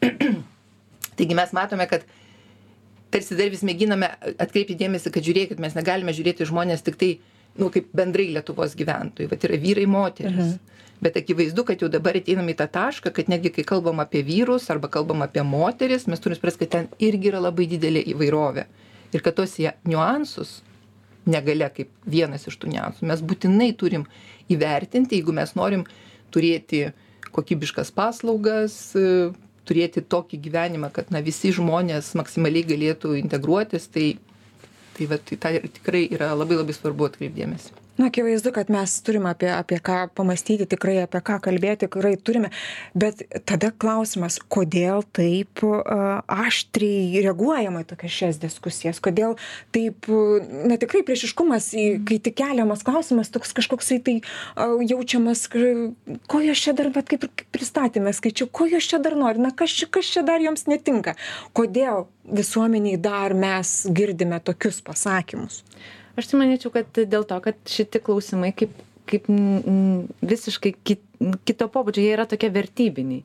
Taigi 1.20 1.38
mes 1.38 1.54
matome 1.54 1.86
kad 1.92 2.08
tarsi 3.14 3.38
dar 3.38 3.52
vis 3.54 3.66
mėginame 3.66 4.10
atkreipti 4.38 4.78
dėmesį 4.80 5.14
kad 5.14 5.26
žiūrėkit 5.26 5.62
mes 5.62 5.78
negalime 5.78 6.16
žiūrėti 6.16 6.46
į 6.46 6.50
žmones 6.50 6.86
tiktai 6.86 7.18
nu 7.60 7.70
kaip 7.74 7.90
bendrai 7.94 8.30
lietuvos 8.34 8.76
gyventojai. 8.80 9.30
Vat 9.30 9.46
yra 9.46 9.62
vyrai 9.62 9.88
moterys. 9.90 10.58
Bet 11.00 11.16
akivaizdu 11.16 11.64
kad 11.64 11.82
jau 11.82 11.88
dabar 11.92 12.18
ateinam 12.20 12.50
į 12.52 12.58
tą 12.60 12.68
tašką 12.74 13.14
kad 13.16 13.30
netgi 13.32 13.54
kai 13.56 13.64
kalbam 13.68 14.02
apie 14.04 14.24
vyrus 14.26 14.68
arba 14.74 14.90
kalbam 14.92 15.24
apie 15.26 15.46
moteris 15.48 16.08
mes 16.12 16.20
turim 16.20 16.36
suprast 16.36 16.60
kad 16.60 16.74
ten 16.76 16.90
irgi 17.00 17.32
yra 17.32 17.40
labai 17.46 17.70
didelė 17.72 18.04
įvairovė 18.14 18.66
ir 19.14 19.24
kad 19.26 19.40
jie 19.40 19.74
niuansus 19.88 20.60
negalia 21.30 21.70
kaip 21.74 21.92
vienas 22.10 22.48
iš 22.50 22.58
tų 22.60 22.72
niuansų. 22.74 23.06
Mes 23.10 23.22
būtinai 23.26 23.70
turim 23.78 24.06
įvertinti 24.50 25.20
jeigu 25.20 25.36
mes 25.36 25.54
norim 25.58 25.86
turėti 26.34 26.90
kokybiškas 27.36 27.92
paslaugas 27.94 28.78
e, 28.98 29.30
turėti 29.70 30.02
tokį 30.02 30.40
gyvenimą 30.48 30.90
kad 30.94 31.12
na 31.14 31.22
visi 31.26 31.52
žmonės 31.54 32.16
maksimaliai 32.18 32.66
galėtų 32.72 33.18
integruotis 33.20 33.90
tai 33.94 34.16
tai 34.98 35.08
vat 35.08 35.30
į 35.32 35.38
tą 35.40 35.54
ir 35.56 35.68
tikrai 35.72 36.08
yra 36.12 36.34
labai 36.36 36.58
labai 36.60 36.76
svarbu 36.76 37.08
atkreipt 37.08 37.38
dėmesį 37.38 37.78
na 38.00 38.08
akivaizdu 38.08 38.52
kad 38.56 38.70
mes 38.72 39.02
turim 39.04 39.26
apie 39.28 39.50
apie 39.52 39.80
ką 39.84 39.98
pamąstyti 40.16 40.68
tikrai 40.72 41.02
apie 41.04 41.20
ką 41.20 41.40
kalbėti 41.44 41.88
tikrai 41.88 42.16
turime. 42.18 42.50
Bet 42.96 43.22
tada 43.50 43.72
klausimas 43.76 44.40
kodėl 44.56 45.04
taip 45.16 45.64
aštriai 45.64 47.24
reaguojama 47.26 47.84
į 47.84 47.90
tokias 47.92 48.16
šias 48.16 48.40
diskusijas? 48.40 49.02
Kodėl 49.04 49.36
taip 49.76 50.08
na 50.10 50.80
tikrai 50.80 51.04
priešiškumas 51.08 51.72
į 51.76 51.86
kai 52.08 52.22
tik 52.24 52.40
keliamas 52.40 52.86
klausimas 52.88 53.34
toks 53.34 53.52
kažkoksai 53.60 54.00
tai 54.06 54.16
jaučiamas 54.88 55.46
ko 55.52 56.42
jos 56.46 56.64
čia 56.64 56.76
dar 56.78 56.94
vat 56.96 57.12
kaip 57.12 57.28
ir 57.28 57.46
pristatyme 57.52 58.16
skaičiau 58.16 58.48
ko 58.48 58.70
jos 58.72 58.88
čia 58.88 59.02
dar 59.04 59.20
nori 59.20 59.44
na 59.44 59.52
kas 59.52 59.76
čia 59.76 59.92
kas 59.92 60.08
čia 60.16 60.24
dar 60.24 60.40
joms 60.44 60.70
netinka? 60.72 61.18
Kodėl 61.52 62.08
visuomenėj 62.30 63.00
dar 63.04 63.36
mes 63.36 63.82
girdime 63.92 64.40
tokius 64.40 64.80
pasakymus 64.86 65.64
aš 66.18 66.32
tai 66.32 66.42
manyčiau 66.42 66.74
kad 66.74 66.90
dėl 66.98 67.28
to 67.28 67.40
kad 67.44 67.60
šiti 67.70 68.02
klausimai 68.04 68.54
kaip 68.58 68.74
kaip 69.10 69.30
visiškai 70.22 70.74
kit, 70.86 71.02
kito 71.48 71.70
pobūdžio, 71.72 72.04
jie 72.04 72.12
yra 72.14 72.28
tokie 72.30 72.52
vertybiniai. 72.54 73.24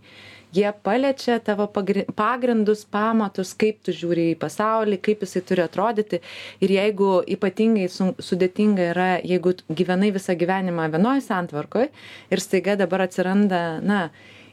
Jie 0.54 0.68
paliečia 0.86 1.40
tavo 1.42 1.66
pagrindus, 1.66 2.84
pamatus, 2.86 3.56
kaip 3.58 3.80
tu 3.82 3.90
žiūri 3.94 4.28
į 4.32 4.36
pasaulį, 4.38 5.00
kaip 5.02 5.24
jisai 5.26 5.42
turi 5.48 5.64
atrodyti. 5.64 6.20
Ir 6.62 6.74
jeigu 6.76 7.08
ypatingai 7.34 7.88
sudėtinga 7.90 8.86
yra, 8.92 9.08
jeigu 9.26 9.56
gyvenai 9.66 10.12
visą 10.14 10.36
gyvenimą 10.38 10.86
vienoje 10.94 11.24
santvarkoje 11.26 11.90
ir 12.30 12.44
staiga 12.44 12.78
dabar 12.78 13.08
atsiranda, 13.08 13.64
na, 13.82 14.04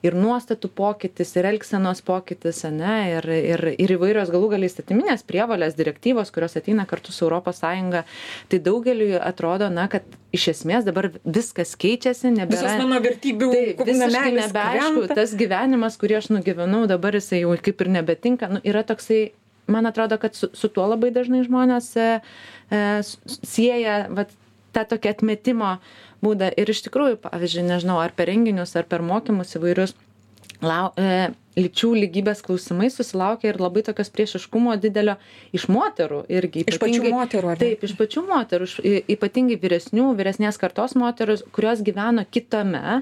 ir 0.05 0.15
nuostatų 0.17 0.69
pokytis 0.75 1.33
ir 1.37 1.47
elgsenos 1.51 2.01
pokytis 2.05 2.63
ane 2.67 2.95
ir 3.15 3.27
ir 3.35 3.65
ir 3.75 3.93
įvairios 3.97 4.31
galų 4.33 4.51
gale 4.55 4.69
įstatyminės 4.69 5.25
prievolės 5.27 5.77
direktyvos 5.77 6.33
kurios 6.33 6.57
ateina 6.59 6.87
kartu 6.89 7.13
su 7.13 7.25
europos 7.25 7.61
sąjunga. 7.61 8.03
Tai 8.49 8.61
daugeliui 8.65 9.19
atrodo 9.19 9.69
na 9.73 9.87
kad 9.91 10.05
iš 10.35 10.47
esmės 10.55 10.87
dabar 10.87 11.11
viskas 11.25 11.75
keičiasi 11.79 12.33
nebėra 12.37 12.77
mano 12.81 13.01
vertybių 13.03 13.51
taip 13.53 13.85
visiškai 13.91 14.33
nebeaišku 14.39 15.05
tas 15.13 15.35
gyvenimas 15.37 15.99
kurį 16.01 16.19
aš 16.21 16.31
nugyvenau 16.33 16.87
dabar 16.89 17.17
jisai 17.19 17.43
jau 17.43 17.53
kaip 17.61 17.85
ir 17.85 17.93
nebetinka. 17.99 18.49
Nu 18.51 18.63
yra 18.65 18.83
toksai 18.87 19.31
man 19.71 19.85
atrodo 19.85 20.17
kad 20.17 20.35
su 20.35 20.49
su 20.53 20.67
tuo 20.67 20.87
labai 20.89 21.11
dažnai 21.15 21.43
žmonės 21.45 21.91
e, 21.95 22.07
e, 22.71 22.81
sieja 23.25 24.05
vat 24.09 24.33
tą 24.75 24.85
tokį 24.93 25.11
atmetimo 25.15 25.75
būdą 26.23 26.51
ir 26.57 26.71
iš 26.73 26.85
tikrųjų 26.87 27.19
pavyzdžiui 27.25 27.67
nežinau 27.67 27.99
ar 28.01 28.15
per 28.15 28.31
renginius 28.31 28.75
ar 28.79 28.87
per 28.89 29.03
mokymus 29.05 29.57
įvairius 29.59 29.95
lau 30.61 30.91
e, 30.99 31.31
lyčių 31.57 31.89
lygybės 32.03 32.43
klausimai 32.45 32.89
susilaukia 32.93 33.51
ir 33.51 33.59
labai 33.61 33.83
tokios 33.85 34.11
priešiškumo 34.13 34.75
didelio 34.81 35.17
iš 35.55 35.67
moterų 35.73 36.21
irgi 36.31 36.63
iš 36.69 36.79
pačių 36.81 37.11
moterų 37.11 37.51
ar 37.51 37.57
ne? 37.57 37.65
taip 37.65 37.85
iš 37.87 37.95
pačių 37.99 38.23
moterų 38.29 38.69
iš, 38.69 38.77
ypatingai 39.15 39.57
vyresnių 39.61 40.11
vyresnės 40.19 40.61
kartos 40.61 40.95
moterų 40.99 41.41
kurios 41.55 41.83
gyveno 41.85 42.25
kitame 42.29 43.01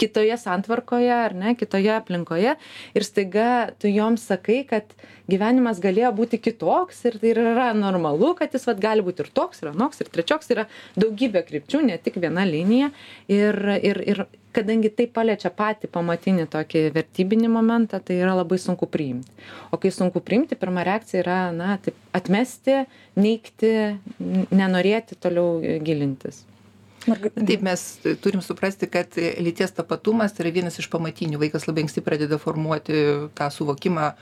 kitoje 0.00 0.36
santvarkoje 0.40 1.12
ar 1.12 1.34
ne, 1.36 1.54
kitoje 1.58 1.92
aplinkoje 1.94 2.54
ir 2.94 3.04
staiga 3.04 3.70
tu 3.78 3.90
joms 3.92 4.24
sakai, 4.26 4.62
kad 4.68 4.94
gyvenimas 5.30 5.80
galėjo 5.82 6.10
būti 6.16 6.40
kitoks 6.42 7.04
ir 7.08 7.18
tai 7.22 7.32
yra 7.34 7.70
normalu, 7.76 8.32
kad 8.38 8.54
jis 8.54 8.66
vat, 8.68 8.80
gali 8.82 9.04
būti 9.04 9.24
ir 9.24 9.32
toks, 9.34 9.62
ir 9.62 9.72
anoks, 9.72 10.02
ir 10.02 10.10
trečioks, 10.12 10.50
yra 10.54 10.66
daugybė 10.98 11.44
krypčių, 11.48 11.82
ne 11.86 11.98
tik 12.02 12.18
viena 12.22 12.44
linija. 12.48 12.90
Ir, 13.32 13.58
ir, 13.78 14.02
ir 14.14 14.24
kadangi 14.56 14.90
tai 14.92 15.06
paliečia 15.12 15.52
patį 15.54 15.90
pamatinį 15.92 16.48
tokį 16.52 16.86
vertybinį 16.96 17.50
momentą, 17.52 18.02
tai 18.04 18.18
yra 18.20 18.34
labai 18.36 18.58
sunku 18.60 18.88
priimti. 18.90 19.32
O 19.72 19.80
kai 19.80 19.92
sunku 19.94 20.24
priimti, 20.24 20.58
pirma 20.58 20.84
reakcija 20.88 21.22
yra, 21.24 21.40
na, 21.56 21.76
taip, 21.82 21.96
atmesti, 22.16 22.82
neikti, 23.16 23.74
nenorėti 24.52 25.20
toliau 25.20 25.78
gilintis. 25.84 26.42
Taip, 27.02 27.62
mes 27.66 27.82
turim 28.22 28.42
suprasti, 28.44 28.86
kad 28.90 29.16
lyties 29.16 29.74
tapatumas 29.74 30.36
yra 30.38 30.52
vienas 30.54 30.78
iš 30.78 30.86
pamatinių. 30.92 31.40
Vaikas 31.42 31.66
labai 31.66 31.86
anksti 31.86 32.02
pradeda 32.04 32.38
formuoti 32.38 33.00
tą 33.38 33.48
suvokimą, 33.50 34.12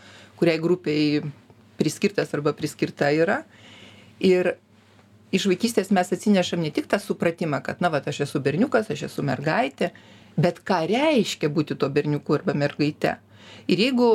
kuriai 0.41 0.63
grupiai 0.63 1.21
priskirtas 1.81 2.33
arba 2.37 2.55
priskirta 2.57 3.11
yra. 3.13 3.43
Ir 4.21 4.55
iš 5.33 5.47
vaikystės 5.51 5.93
mes 5.95 6.13
atsinešam 6.13 6.63
ne 6.65 6.73
tik 6.75 6.89
tą 6.91 7.01
supratimą, 7.03 7.63
kad, 7.65 7.81
na, 7.85 7.93
va, 7.93 8.01
aš 8.01 8.25
esu 8.27 8.41
berniukas, 8.45 8.91
aš 8.93 9.07
esu 9.11 9.25
mergaitė, 9.27 9.93
bet 10.41 10.61
ką 10.65 10.83
reiškia 10.91 11.53
būti 11.53 11.77
to 11.77 11.89
berniuku 11.93 12.37
arba 12.37 12.57
mergaite. 12.57 13.19
Ir 13.69 13.81
jeigu 13.85 14.11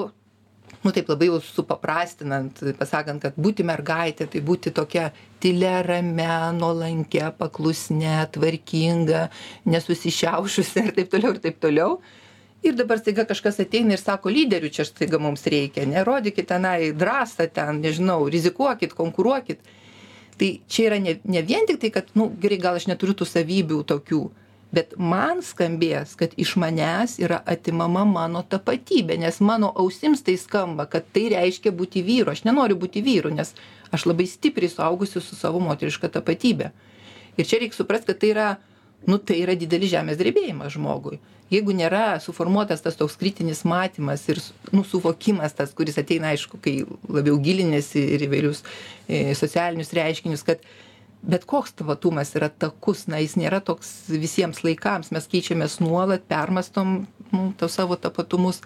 nu 0.84 0.92
taip 0.96 1.10
labai 1.10 1.30
jau 1.30 1.40
supaprastinant 1.44 2.60
pasakant 2.80 3.22
kad 3.24 3.38
būti 3.38 3.66
mergaite 3.68 4.28
tai 4.32 4.42
būti 4.46 4.74
tokia 4.76 5.12
tylia 5.44 5.80
ramia 5.86 6.52
nuolankia 6.56 7.32
paklusnia 7.38 8.26
tvarkinga 8.34 9.28
nesusišiaušusia 9.70 10.88
ir 10.90 10.94
taip 11.00 11.12
toliau 11.14 11.36
ir 11.36 11.42
taip 11.44 11.60
toliau. 11.64 12.00
Ir 12.66 12.74
dabar 12.74 12.98
staiga 12.98 13.28
kažkas 13.30 13.60
ateina 13.62 13.94
ir 13.94 14.02
sako 14.02 14.32
lyderių 14.34 14.72
čia 14.74 14.88
staiga 14.88 15.20
mums 15.22 15.46
reikia 15.46 15.86
ne? 15.86 16.02
Rodykit 16.08 16.48
tenai 16.50 16.94
drąsą 16.98 17.46
ten 17.54 17.82
nežinau 17.84 18.26
rizikuokit 18.32 18.96
konkuruokit. 18.98 19.62
Tai 20.36 20.50
čia 20.68 20.90
yra 20.90 20.98
ne 21.00 21.20
ne 21.24 21.44
vien 21.46 21.68
tik 21.70 21.78
tai 21.84 21.92
kad 21.94 22.10
nu 22.18 22.32
gerai 22.42 22.58
gal 22.58 22.80
aš 22.80 22.90
neturiu 22.90 23.14
tų 23.14 23.28
savybių 23.30 23.84
tokių 23.92 24.24
bet 24.76 24.96
man 25.00 25.42
skambės 25.46 26.16
kad 26.20 26.36
iš 26.42 26.56
manęs 26.62 27.18
yra 27.24 27.42
atimama 27.54 28.04
mano 28.10 28.44
tapatybė 28.50 29.18
nes 29.22 29.40
mano 29.40 29.72
ausims 29.84 30.24
tai 30.26 30.38
skamba 30.42 30.88
kad 30.92 31.08
tai 31.16 31.30
reiškia 31.34 31.74
būti 31.76 32.04
vyru. 32.06 32.34
Aš 32.34 32.44
nenoriu 32.48 32.78
būti 32.80 33.04
vyru 33.06 33.34
nes 33.34 33.54
aš 33.96 34.08
labai 34.10 34.28
stipriai 34.30 34.72
suaugusi 34.72 35.22
su 35.22 35.36
savo 35.40 35.62
moteriška 35.64 36.12
tapatybe 36.18 36.72
ir 37.38 37.48
čia 37.48 37.62
reik 37.62 37.76
suprast 37.78 38.08
kad 38.08 38.20
tai 38.20 38.34
yra 38.34 38.50
nu 39.08 39.18
tai 39.22 39.42
yra 39.44 39.56
didelis 39.58 39.92
žemės 39.94 40.18
drebėjimas 40.20 40.74
žmogui. 40.76 41.20
Jeigu 41.54 41.76
nėra 41.78 42.18
suformuotas 42.24 42.82
tas 42.82 42.96
toks 42.98 43.20
kritinis 43.22 43.62
matymas 43.70 44.24
ir 44.32 44.40
nu 44.74 44.82
suvokimas 44.82 45.54
tas 45.54 45.76
kuris 45.78 46.00
ateina 46.02 46.32
aišku 46.34 46.58
kai 46.64 46.80
labiau 47.06 47.38
giliniesi 47.38 48.02
ir 48.16 48.26
įvairius 48.26 48.64
e, 49.06 49.36
socialinius 49.38 49.94
reiškinius 49.94 50.42
kad 50.48 50.64
bet 51.22 51.46
koks 51.46 51.74
tapatumas 51.80 52.36
yra 52.38 52.50
takus 52.50 53.06
na 53.12 53.20
jis 53.24 53.36
nėra 53.40 53.62
toks 53.66 53.92
visiems 54.12 54.62
laikams. 54.66 55.12
Mes 55.16 55.30
keičiamės 55.32 55.80
nuolat 55.84 56.28
permąstom 56.30 56.98
nu 57.32 57.48
tuos 57.60 57.78
savo 57.78 57.98
tapatumus. 58.00 58.62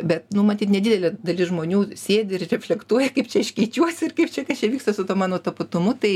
Bet 0.00 0.30
nu 0.36 0.44
matyt 0.46 0.70
nedidelė 0.72 1.14
dalis 1.20 1.50
žmonių 1.50 1.82
sėdi 1.98 2.38
ir 2.38 2.46
reflektuoja 2.48 3.10
kaip 3.16 3.28
čia 3.32 3.42
aš 3.44 3.52
keičiuosi 3.56 4.08
ir 4.08 4.16
kaip 4.16 4.32
čia 4.32 4.46
kas 4.48 4.62
čia 4.62 4.70
vyksta 4.72 4.94
su 4.96 5.04
tuo 5.08 5.16
mano 5.18 5.40
tapatumu. 5.42 5.96
Tai 6.00 6.14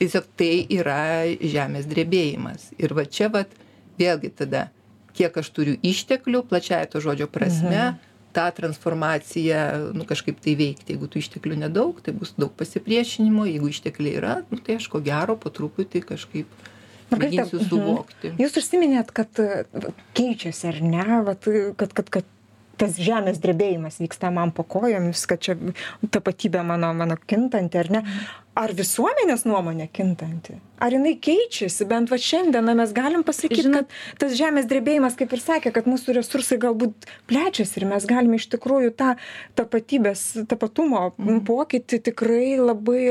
tiesiog 0.00 0.32
tai 0.38 0.50
yra 0.78 1.26
žemės 1.42 1.86
drebėjimas. 1.90 2.72
Ir 2.80 2.96
va 2.96 3.06
čia 3.06 3.30
vat 3.34 3.52
vėlgi 4.00 4.32
tada 4.42 4.68
kiek 5.16 5.36
aš 5.40 5.48
turiu 5.54 5.78
išteklių 5.86 6.44
plačiąja 6.50 6.92
to 6.92 7.02
žodžio 7.04 7.30
prasme 7.32 7.78
mhm 7.78 8.04
tą 8.36 8.46
transformaciją 8.56 9.92
nu 9.96 10.06
kažkaip 10.08 10.38
tai 10.44 10.56
veikti. 10.58 10.94
Jeigu 10.94 11.08
tų 11.10 11.22
išteklių 11.24 11.60
nedaug 11.64 12.00
tai 12.04 12.14
bus 12.16 12.34
daug 12.36 12.52
pasipriešinimo. 12.58 13.48
Jeigu 13.48 13.72
ištekliai 13.72 14.20
yra 14.20 14.38
nu 14.50 14.60
tai 14.60 14.78
aš 14.80 14.88
ko 14.92 15.02
gero 15.04 15.38
po 15.40 15.52
truputį 15.52 16.04
kažkaip 16.12 16.64
mėginsiu 17.14 17.60
mhm. 17.60 17.68
suvokti. 17.70 18.32
Jūs 18.42 18.56
užsiminėt 18.60 19.12
kad 19.16 19.42
keičiasi 20.18 20.72
ar 20.72 20.80
ne? 20.84 21.20
Vat 21.26 21.50
kad 21.80 21.94
kad 21.96 22.12
kad 22.18 22.32
tas 22.80 22.96
žemės 23.00 23.40
drebėjimas 23.42 24.00
vyksta 24.02 24.30
man 24.34 24.52
po 24.54 24.64
kojomis 24.66 25.26
kad 25.28 25.42
čia 25.42 25.56
tapatybė 26.12 26.64
mano 26.66 26.92
mano 26.96 27.16
kintanti 27.16 27.80
ar 27.80 27.92
ne? 27.98 28.02
Ar 28.56 28.72
visuomenės 28.72 29.42
nuomonė 29.44 29.84
kintanti? 29.92 30.54
Ar 30.80 30.94
jinai 30.94 31.12
keičiasi? 31.20 31.84
Bent 31.90 32.08
vat 32.08 32.22
šiandien 32.24 32.64
na 32.64 32.72
mes 32.78 32.94
galim 32.96 33.20
pasakyt 33.26 33.68
kad 33.74 33.92
tas 34.20 34.32
žemės 34.38 34.68
drebėjimas 34.70 35.18
kaip 35.18 35.34
ir 35.36 35.42
sakė 35.44 35.74
kad 35.76 35.88
mūsų 35.90 36.16
resursai 36.16 36.56
galbūt 36.62 37.08
plečiasi 37.28 37.82
ir 37.82 37.88
mes 37.92 38.08
galim 38.08 38.38
iš 38.38 38.48
tikrųjų 38.56 38.94
tą 38.96 39.12
tapatybės 39.60 40.24
tapatumo 40.48 41.10
mhm. 41.18 41.44
pokytį 41.48 42.00
tikrai 42.10 42.56
labai 42.60 43.02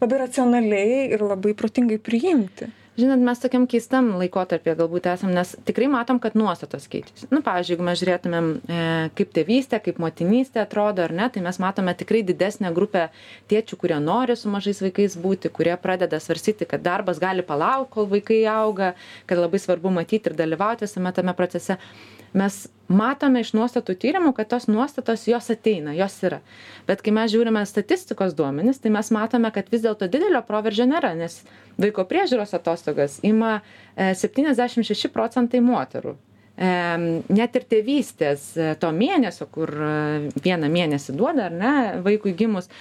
labai 0.00 0.22
racionaliai 0.24 1.08
ir 1.12 1.24
labai 1.24 1.56
protingai 1.58 2.00
priimti 2.00 2.72
žinot 2.98 3.22
mes 3.22 3.40
tokiam 3.42 3.66
keistam 3.70 4.10
laikotarpyje 4.18 4.74
galbūt 4.80 5.06
esam 5.12 5.32
nes 5.34 5.54
tikrai 5.68 5.88
matom 5.92 6.18
kad 6.22 6.36
nuostatos 6.38 6.88
keičiasi. 6.90 7.28
Nu 7.34 7.40
pavyzdžiui 7.46 7.76
jeigu 7.76 7.86
mes 7.86 8.02
žiūrėtumėm 8.02 8.50
e, 8.58 8.82
kaip 9.18 9.32
tėvystė 9.38 9.80
kaip 9.84 10.00
motinystė 10.02 10.62
atrodo 10.64 11.04
ar 11.06 11.14
ne 11.14 11.30
tai 11.32 11.44
mes 11.44 11.60
matome 11.62 11.94
tikrai 11.98 12.24
didesnę 12.26 12.72
grupę 12.76 13.08
tėčių 13.52 13.80
kurie 13.80 14.00
nori 14.02 14.36
su 14.36 14.50
mažais 14.52 14.82
vaikais 14.84 15.16
būti 15.22 15.52
kurie 15.54 15.76
pradeda 15.80 16.20
svarstyti 16.22 16.68
kad 16.68 16.82
darbas 16.84 17.22
gali 17.22 17.46
palaukt 17.46 17.94
kol 17.94 18.10
vaikai 18.10 18.42
auga 18.50 18.94
kad 19.26 19.38
labai 19.38 19.62
svarbu 19.62 19.94
matyti 19.94 20.32
ir 20.32 20.38
dalyvauti 20.38 20.88
visame 20.88 21.14
tame 21.14 21.36
procese 21.38 21.78
mes 22.36 22.66
matome 22.88 23.42
iš 23.44 23.52
nuostatų 23.56 23.94
tyrimų 24.00 24.32
kad 24.36 24.48
tos 24.52 24.66
nuostatos 24.68 25.26
jos 25.28 25.50
ateina 25.52 25.94
jos 25.96 26.16
yra. 26.24 26.40
Bet 26.88 27.02
kai 27.04 27.12
mes 27.14 27.30
žiūrime 27.32 27.62
statistikos 27.68 28.34
duomenis 28.36 28.80
tai 28.82 28.92
mes 28.94 29.10
matome 29.14 29.50
kad 29.54 29.68
vis 29.72 29.84
dėlto 29.84 30.08
didelio 30.10 30.40
proveržio 30.46 30.88
nėra 30.88 31.12
nes 31.18 31.42
vaiko 31.78 32.06
priežiūros 32.08 32.56
atostogas 32.56 33.18
ima 33.22 33.58
e, 33.60 34.14
septyniasdešim 34.16 34.86
šeši 34.88 35.12
procentai 35.12 35.60
moterų. 35.64 36.16
E, 36.58 36.70
net 37.28 37.60
ir 37.60 37.68
tėvystės 37.74 38.48
e, 38.56 38.72
to 38.80 38.90
mėnesio 38.96 39.46
kur 39.52 39.74
vieną 40.40 40.72
mėnesį 40.72 41.14
duoda 41.18 41.50
ar 41.50 41.60
ne 41.60 41.76
vaikui 42.04 42.32
gimus 42.38 42.72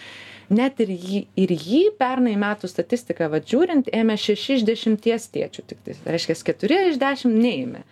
net 0.48 0.80
ir 0.80 0.96
jį 0.96 1.26
ir 1.36 1.52
jį 1.52 1.84
pernai 2.00 2.38
metų 2.40 2.72
statistiką 2.72 3.28
vat 3.34 3.48
žiūrint 3.52 3.92
ėmė 3.92 4.16
šeši 4.16 4.62
iš 4.62 4.66
dešimties 4.72 5.28
tėčių 5.36 5.68
tiktais. 5.68 6.00
Reiškias 6.08 6.48
keturi 6.48 6.86
iš 6.94 7.02
dešim 7.02 7.36
neėmė 7.36 7.84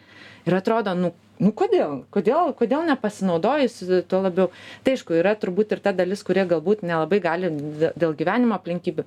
ir 0.46 0.58
atrodo 0.58 0.96
nu 0.98 1.14
nu 1.40 1.52
kodėl? 1.52 2.04
Kodėl 2.16 2.54
kodėl 2.58 2.86
nepasinaudojus 2.88 3.80
tuo 4.10 4.22
labiau? 4.24 4.52
Tai 4.86 4.96
aišku 4.96 5.18
yra 5.20 5.36
turbūt 5.40 5.76
ir 5.76 5.82
ta 5.84 5.92
dalis 5.96 6.24
kurie 6.24 6.46
galbūt 6.48 6.86
nelabai 6.88 7.20
gali 7.24 7.52
dėl 7.96 8.16
gyvenimo 8.18 8.56
aplinkybių. 8.58 9.06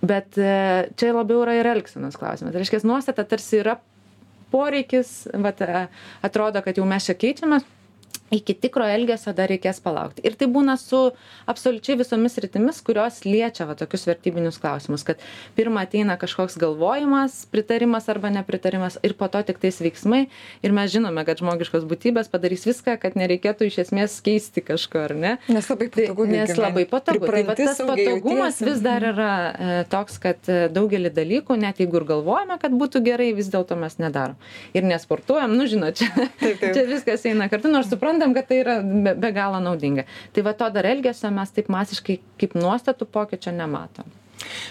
Bet 0.00 0.38
e, 0.40 0.90
čia 1.00 1.12
labiau 1.12 1.42
yra 1.44 1.58
ir 1.58 1.68
elgsenos 1.72 2.16
klausimas. 2.20 2.56
Reiškias 2.56 2.86
nuostata 2.88 3.24
tarsi 3.28 3.60
yra 3.60 3.78
poreikis 4.52 5.28
vat 5.44 5.60
e, 5.64 5.86
atrodo 6.26 6.62
kad 6.64 6.80
jau 6.80 6.88
mes 6.88 7.08
čia 7.08 7.16
keičiamės 7.20 7.66
iki 8.30 8.54
tikro 8.54 8.86
elgesio 8.86 9.32
dar 9.36 9.48
reikės 9.50 9.80
palaukti 9.82 10.22
ir 10.26 10.36
tai 10.38 10.46
būna 10.50 10.76
su 10.80 11.00
absoliučiai 11.50 11.96
visomis 12.00 12.36
sritimis 12.38 12.80
kurios 12.86 13.20
liečia 13.26 13.66
va 13.68 13.74
tokius 13.78 14.06
vertybinius 14.08 14.60
klausimus 14.62 15.04
kad 15.06 15.18
pirma 15.56 15.82
ateina 15.86 16.16
kažkoks 16.20 16.58
galvojimas 16.60 17.46
pritarimas 17.50 18.08
arba 18.12 18.30
nepritarimas 18.30 18.98
ir 19.02 19.14
po 19.18 19.28
to 19.28 19.42
tiktais 19.50 19.80
veiksmai 19.82 20.22
ir 20.62 20.72
mes 20.76 20.92
žinome 20.94 21.24
kad 21.26 21.42
žmogiškos 21.42 21.86
būtybės 21.90 22.30
padarys 22.32 22.66
viską 22.68 22.96
kad 23.02 23.18
nereikėtų 23.18 23.66
iš 23.70 23.80
esmės 23.86 24.18
keisti 24.24 24.62
kažko 24.62 25.04
ar 25.08 25.14
ne 25.16 25.36
Nes 25.50 25.66
labai 25.70 25.88
Tai, 25.90 26.04
patogu. 26.06 26.26
nes 26.30 26.50
labai 26.58 26.84
patogu. 26.86 27.26
Tai 27.30 27.42
va, 27.48 27.54
tas 27.58 27.78
patogumas 27.82 28.60
vis 28.62 28.78
dar 28.84 29.02
yra 29.10 29.30
e, 29.50 29.70
toks, 29.90 30.18
kad 30.22 30.48
e, 30.50 30.58
daugelį 30.72 31.10
dalykų, 31.16 31.56
net 31.58 31.80
jeigu 31.82 31.98
ir 32.00 32.04
galvojame, 32.08 32.56
kad 32.62 32.74
būtų 32.78 33.02
gerai, 33.06 33.30
vis 33.34 33.48
dėlto 33.50 33.76
mes 33.80 33.96
nedarom. 33.98 34.36
Ir 34.76 34.86
nesportuojam, 34.86 35.54
nu 35.58 35.66
žinot, 35.70 35.98
čia, 35.98 36.08
Taip, 36.40 36.60
taip. 36.60 36.74
čia 36.76 36.84
viskas 36.88 37.24
eina 37.26 37.48
kartu, 37.50 37.70
nors 37.72 37.90
suprantam, 38.20 38.34
kad 38.34 38.48
tai 38.48 38.60
yra 38.60 38.82
be, 38.82 39.14
be 39.14 39.32
galo 39.32 39.60
naudinga. 39.60 40.04
Tai 40.32 40.42
va 40.42 40.52
to 40.52 40.68
dar 40.70 40.84
elgesio 40.84 41.30
mes 41.30 41.50
taip 41.50 41.68
masiškai 41.68 42.20
kaip 42.38 42.54
nuostatų 42.54 43.06
pokyčio 43.06 43.52
nematom. 43.52 44.04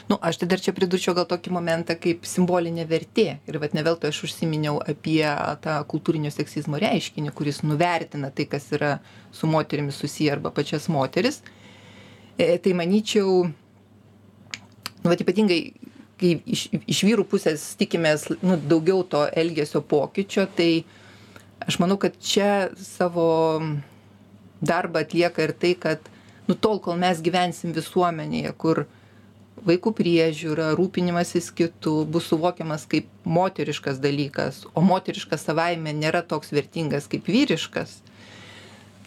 Nu, 0.10 0.18
aš 0.22 0.38
tai 0.38 0.48
dar 0.50 0.60
čia 0.60 0.74
pridurčiau 0.74 1.14
gal 1.14 1.28
tokį 1.30 1.52
momentą 1.54 1.96
kaip 1.96 2.26
simbolinė 2.26 2.88
vertė. 2.90 3.40
Ir 3.48 3.60
vat 3.62 3.74
ne 3.74 3.84
veltui 3.86 4.10
aš 4.10 4.24
užsiminiau 4.26 4.80
apie 4.82 5.22
tą 5.62 5.78
kultūrinio 5.86 6.32
seksizmo 6.34 6.80
reiškinį, 6.82 7.34
kuris 7.34 7.62
nuvertina 7.62 8.32
tai, 8.32 8.48
kas 8.50 8.72
yra 8.74 8.98
su 9.32 9.48
moterimis 9.48 10.00
susiję 10.02 10.34
arba 10.34 10.50
pačias 10.52 10.90
moteris. 10.90 11.44
E, 12.38 12.58
tai 12.58 12.74
manyčiau, 12.74 13.46
nu, 15.04 15.06
vat 15.06 15.22
ypatingai, 15.22 15.62
kai 16.20 16.40
iš, 16.50 16.66
iš 16.90 17.04
vyrų 17.06 17.28
pusės 17.30 17.76
tikimės 17.78 18.26
nu, 18.42 18.58
daugiau 18.58 19.06
to 19.06 19.28
elgesio 19.38 19.84
pokyčio, 19.86 20.48
tai 20.58 20.72
aš 21.66 21.80
manau, 21.82 21.98
kad 22.02 22.16
čia 22.22 22.70
savo 22.78 23.60
darbą 24.62 25.04
atlieka 25.04 25.44
ir 25.44 25.54
tai, 25.56 25.74
kad 25.80 26.10
nu, 26.48 26.56
tol, 26.56 26.80
kol 26.84 26.98
mes 27.00 27.22
gyvensim 27.24 27.74
visuomenėje, 27.76 28.54
kur 28.60 28.86
vaikų 29.66 29.92
priežiūra, 29.98 30.72
rūpinimasis 30.80 31.50
kitų 31.56 32.04
bus 32.12 32.30
suvokiamas 32.32 32.86
kaip 32.90 33.10
moteriškas 33.28 34.00
dalykas, 34.02 34.64
o 34.74 34.84
moteriškas 34.84 35.44
savaime 35.50 35.94
nėra 35.96 36.24
toks 36.24 36.54
vertingas 36.56 37.10
kaip 37.12 37.28
vyriškas, 37.28 38.00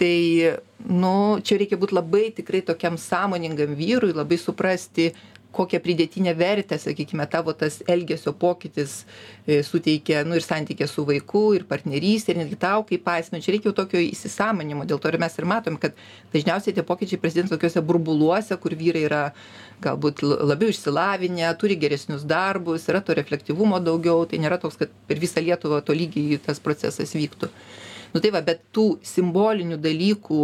tai, 0.00 0.58
nu, 0.88 1.40
čia 1.44 1.58
reikia 1.60 1.78
būti 1.80 1.96
labai 1.96 2.26
tikrai 2.36 2.62
tokiam 2.66 2.98
sąmoningam 3.00 3.76
vyrui, 3.78 4.12
labai 4.16 4.38
suprasti, 4.40 5.12
kokią 5.52 5.80
pridėtinę 5.84 6.32
vertę, 6.38 6.78
sakykime, 6.80 7.26
tavo 7.30 7.52
tas 7.56 7.80
elgesio 7.90 8.32
pokytis 8.32 9.02
e, 9.46 9.60
suteikia, 9.66 10.22
nu 10.28 10.38
ir 10.38 10.44
santykė 10.44 10.88
su 10.90 11.04
vaiku, 11.08 11.42
ir 11.56 11.66
partnerystė, 11.68 12.32
ir 12.32 12.40
netgi 12.42 12.58
tau 12.62 12.86
kaip 12.88 13.08
asmeniui. 13.12 13.44
Čia 13.44 13.54
reikia 13.56 13.70
jau 13.70 13.76
tokio 13.82 14.00
įsisamonimo, 14.02 14.86
dėl 14.88 15.00
to 15.02 15.12
ir 15.12 15.18
mes 15.22 15.36
ir 15.38 15.48
matom, 15.48 15.76
kad 15.82 15.98
dažniausiai 16.34 16.76
tie 16.76 16.86
pokyčiai 16.88 17.20
prasideda 17.20 17.52
tokiuose 17.54 17.84
burbuluose, 17.84 18.56
kur 18.62 18.76
vyrai 18.78 19.04
yra 19.08 19.22
galbūt 19.84 20.24
labiau 20.24 20.72
išsilavinę, 20.72 21.50
turi 21.60 21.76
geresnius 21.80 22.24
darbus, 22.28 22.88
yra 22.88 23.02
to 23.04 23.16
reflektyvumo 23.18 23.82
daugiau, 23.84 24.24
tai 24.30 24.40
nėra 24.42 24.60
toks, 24.62 24.78
kad 24.80 24.92
per 25.08 25.20
visą 25.22 25.42
Lietuvą 25.44 25.82
to 25.84 25.96
lygiai 25.96 26.40
tas 26.42 26.62
procesas 26.62 27.16
vyktų. 27.18 27.50
Nu 28.12 28.20
tai 28.20 28.32
va, 28.34 28.42
bet 28.44 28.64
tų 28.76 29.00
simbolinių 29.08 29.78
dalykų 29.80 30.40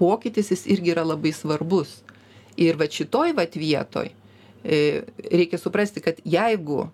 pokytis 0.00 0.50
jis 0.52 0.66
irgi 0.74 0.92
yra 0.94 1.04
labai 1.06 1.32
svarbus. 1.36 2.00
Ir 2.60 2.76
va 2.76 2.88
šitoj 2.90 3.32
va 3.36 3.46
vietoj 3.48 4.10
reikia 4.64 5.58
suprasti, 5.58 6.02
kad 6.04 6.20
jeigu 6.24 6.86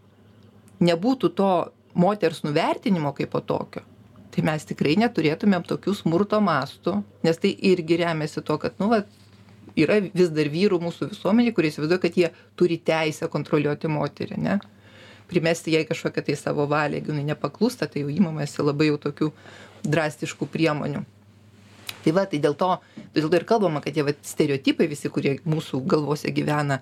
nebūtų 0.81 1.31
to 1.37 1.53
moters 1.99 2.43
nuvertinimo 2.47 3.13
kaip 3.17 3.33
po 3.35 3.41
tokio, 3.45 3.83
tai 4.33 4.45
mes 4.47 4.67
tikrai 4.69 4.95
neturėtumėm 5.01 5.65
tokių 5.67 5.95
smurto 5.99 6.41
mastų, 6.45 7.01
nes 7.27 7.41
tai 7.43 7.53
irgi 7.71 7.99
remiasi 8.05 8.45
to, 8.47 8.59
kad, 8.63 8.77
nu, 8.79 8.91
va, 8.93 9.03
yra 9.79 9.99
vis 10.07 10.31
dar 10.35 10.51
vyrų 10.53 10.81
mūsų 10.83 11.11
visuomenė, 11.13 11.53
kurie 11.57 11.73
įsivaizduoja, 11.73 12.03
kad 12.03 12.19
jie 12.19 12.33
turi 12.59 12.79
teisę 12.79 13.29
kontroliuoti 13.33 13.91
moterį, 13.91 14.41
ne? 14.43 14.59
Primesti 15.29 15.75
jai 15.75 15.85
kažkokią 15.85 16.25
tai 16.25 16.39
savo 16.41 16.65
valią, 16.71 17.01
jeigu 17.01 17.13
jinai 17.13 17.35
nepaklūsta, 17.35 17.89
tai 17.91 18.05
jau 18.05 18.13
įmamasi 18.13 18.65
labai 18.65 18.89
jau 18.89 19.01
tokių 19.03 19.29
drastiškų 19.85 20.49
priemonių. 20.55 21.03
Tai 22.05 22.15
va, 22.17 22.25
tai 22.31 22.41
dėl 22.41 22.55
to, 22.57 22.71
dėl 23.13 23.29
to 23.29 23.37
ir 23.37 23.45
kalbama, 23.49 23.83
kad 23.85 23.97
tie 23.97 24.07
va, 24.07 24.15
stereotipai 24.25 24.87
visi, 24.89 25.11
kurie 25.13 25.37
mūsų 25.45 25.83
galvose 25.91 26.33
gyvena, 26.33 26.81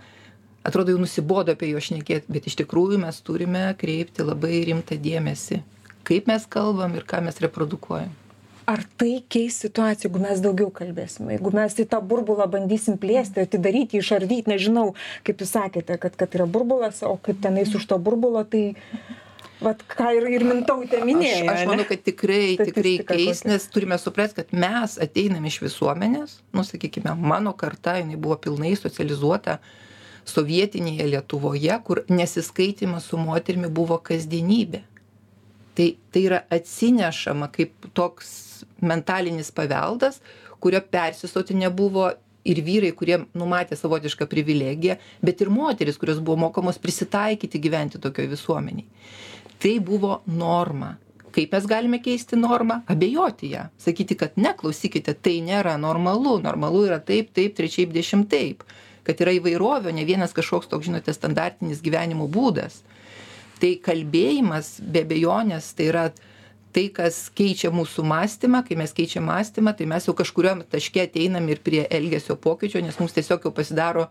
atrodo 0.67 0.95
jau 0.95 1.01
nusibodo 1.01 1.55
apie 1.55 1.71
juos 1.71 1.87
šnekėti, 1.89 2.31
bet 2.33 2.51
iš 2.51 2.59
tikrųjų 2.63 3.01
mes 3.07 3.23
turime 3.25 3.69
kreipti 3.79 4.27
labai 4.27 4.65
rimtą 4.69 4.99
dėmesį, 5.03 5.63
kaip 6.07 6.31
mes 6.31 6.47
kalbam 6.51 6.97
ir 6.99 7.07
ką 7.09 7.23
mes 7.27 7.43
reprodukuojam. 7.45 8.15
Ar 8.67 8.81
tai 8.99 9.21
keis 9.31 9.61
situaciją, 9.63 10.09
jeigu 10.09 10.21
mes 10.25 10.41
daugiau 10.43 10.73
kalbėsim, 10.75 11.29
jeigu 11.31 11.53
mes 11.55 11.77
į 11.79 11.85
tą 11.93 12.01
burbulą 12.03 12.49
bandysim 12.51 12.97
plėsti, 12.99 13.45
atidaryti, 13.47 14.01
išardyti, 14.03 14.51
nežinau, 14.51 14.89
kaip 15.27 15.45
jūs 15.45 15.53
sakėte, 15.55 15.95
kad, 16.03 16.17
kad 16.19 16.35
yra 16.35 16.49
burbulas, 16.51 16.99
o 17.07 17.15
kaip 17.23 17.39
tenais 17.45 17.71
už 17.79 17.87
to 17.87 18.01
burbulo, 18.03 18.43
tai, 18.43 18.75
vat, 19.63 19.87
ką 19.87 20.11
ir, 20.19 20.27
ir 20.35 20.47
mintautė 20.49 21.05
minėjo. 21.07 21.47
Aš, 21.47 21.63
aš 21.63 21.71
manau, 21.71 21.87
kad 21.87 22.03
tikrai, 22.11 22.43
tikrai 22.59 22.97
keis, 23.07 23.45
nes 23.47 23.71
turime 23.71 24.03
suprasti, 24.03 24.41
kad 24.43 24.51
mes 24.51 24.99
ateinam 24.99 25.47
iš 25.47 25.61
visuomenės, 25.69 26.41
nu, 26.51 26.67
sakykime, 26.67 27.15
mano 27.23 27.55
karta, 27.55 28.01
jinai 28.03 28.19
buvo 28.19 28.41
pilnai 28.49 28.75
socializuota 28.75 29.61
sovietinėje 30.27 31.07
Lietuvoje, 31.13 31.79
kur 31.87 32.03
nesiskaitimas 32.11 33.09
su 33.11 33.21
moterimi 33.21 33.71
buvo 33.73 33.99
kasdienybė. 34.03 34.83
Tai, 35.77 35.89
tai 36.13 36.23
yra 36.25 36.41
atsinešama 36.51 37.51
kaip 37.53 37.91
toks 37.95 38.31
mentalinis 38.81 39.53
paveldas, 39.53 40.23
kurio 40.61 40.81
persistoti 40.81 41.55
nebuvo 41.55 42.11
ir 42.47 42.63
vyrai, 42.65 42.93
kurie 42.97 43.19
numatė 43.37 43.77
savotišką 43.79 44.29
privilegiją, 44.31 44.97
bet 45.25 45.43
ir 45.43 45.51
moteris, 45.53 45.99
kurios 46.01 46.23
buvo 46.23 46.39
mokamos 46.47 46.79
prisitaikyti 46.83 47.61
gyventi 47.63 48.01
tokioje 48.03 48.33
visuomeniai. 48.33 48.87
Tai 49.61 49.75
buvo 49.85 50.21
norma. 50.27 50.95
Kaip 51.37 51.53
mes 51.53 51.67
galime 51.69 51.99
keisti 52.01 52.37
normą? 52.41 52.81
Abejoti 52.89 53.51
ją. 53.53 53.67
Sakyti, 53.81 54.17
kad 54.17 54.39
neklausykite, 54.41 55.13
tai 55.21 55.35
nėra 55.45 55.75
normalu. 55.81 56.39
Normalu 56.45 56.87
yra 56.89 56.97
taip, 57.05 57.35
taip, 57.37 57.53
trečiaip, 57.59 57.93
dešimtaip. 57.93 58.65
Kad 59.07 59.21
yra 59.23 59.37
įvairovė, 59.37 59.95
ne 59.95 60.05
vienas 60.09 60.35
kažkoks 60.37 60.71
toks, 60.71 60.89
žinote, 60.89 61.15
standartinis 61.15 61.83
gyvenimo 61.85 62.27
būdas. 62.31 62.81
Tai 63.63 63.77
kalbėjimas 63.85 64.77
be 64.83 65.05
abejonės 65.07 65.71
tai 65.79 65.91
yra 65.93 66.07
tai, 66.77 66.89
kas 66.93 67.27
keičia 67.33 67.71
mūsų 67.73 68.05
mąstymą, 68.05 68.61
kai 68.67 68.77
mes 68.77 68.93
keičiam 68.97 69.25
mąstymą, 69.31 69.73
tai 69.79 69.87
mes 69.89 70.05
jau 70.09 70.13
kažkuriuo 70.17 70.59
taške 70.69 71.07
ateinam 71.07 71.47
ir 71.49 71.63
prie 71.65 71.87
elgesio 71.89 72.37
pokyčio, 72.37 72.83
nes 72.85 72.99
mums 73.01 73.17
tiesiog 73.17 73.47
jau 73.49 73.53
pasidaro, 73.57 74.11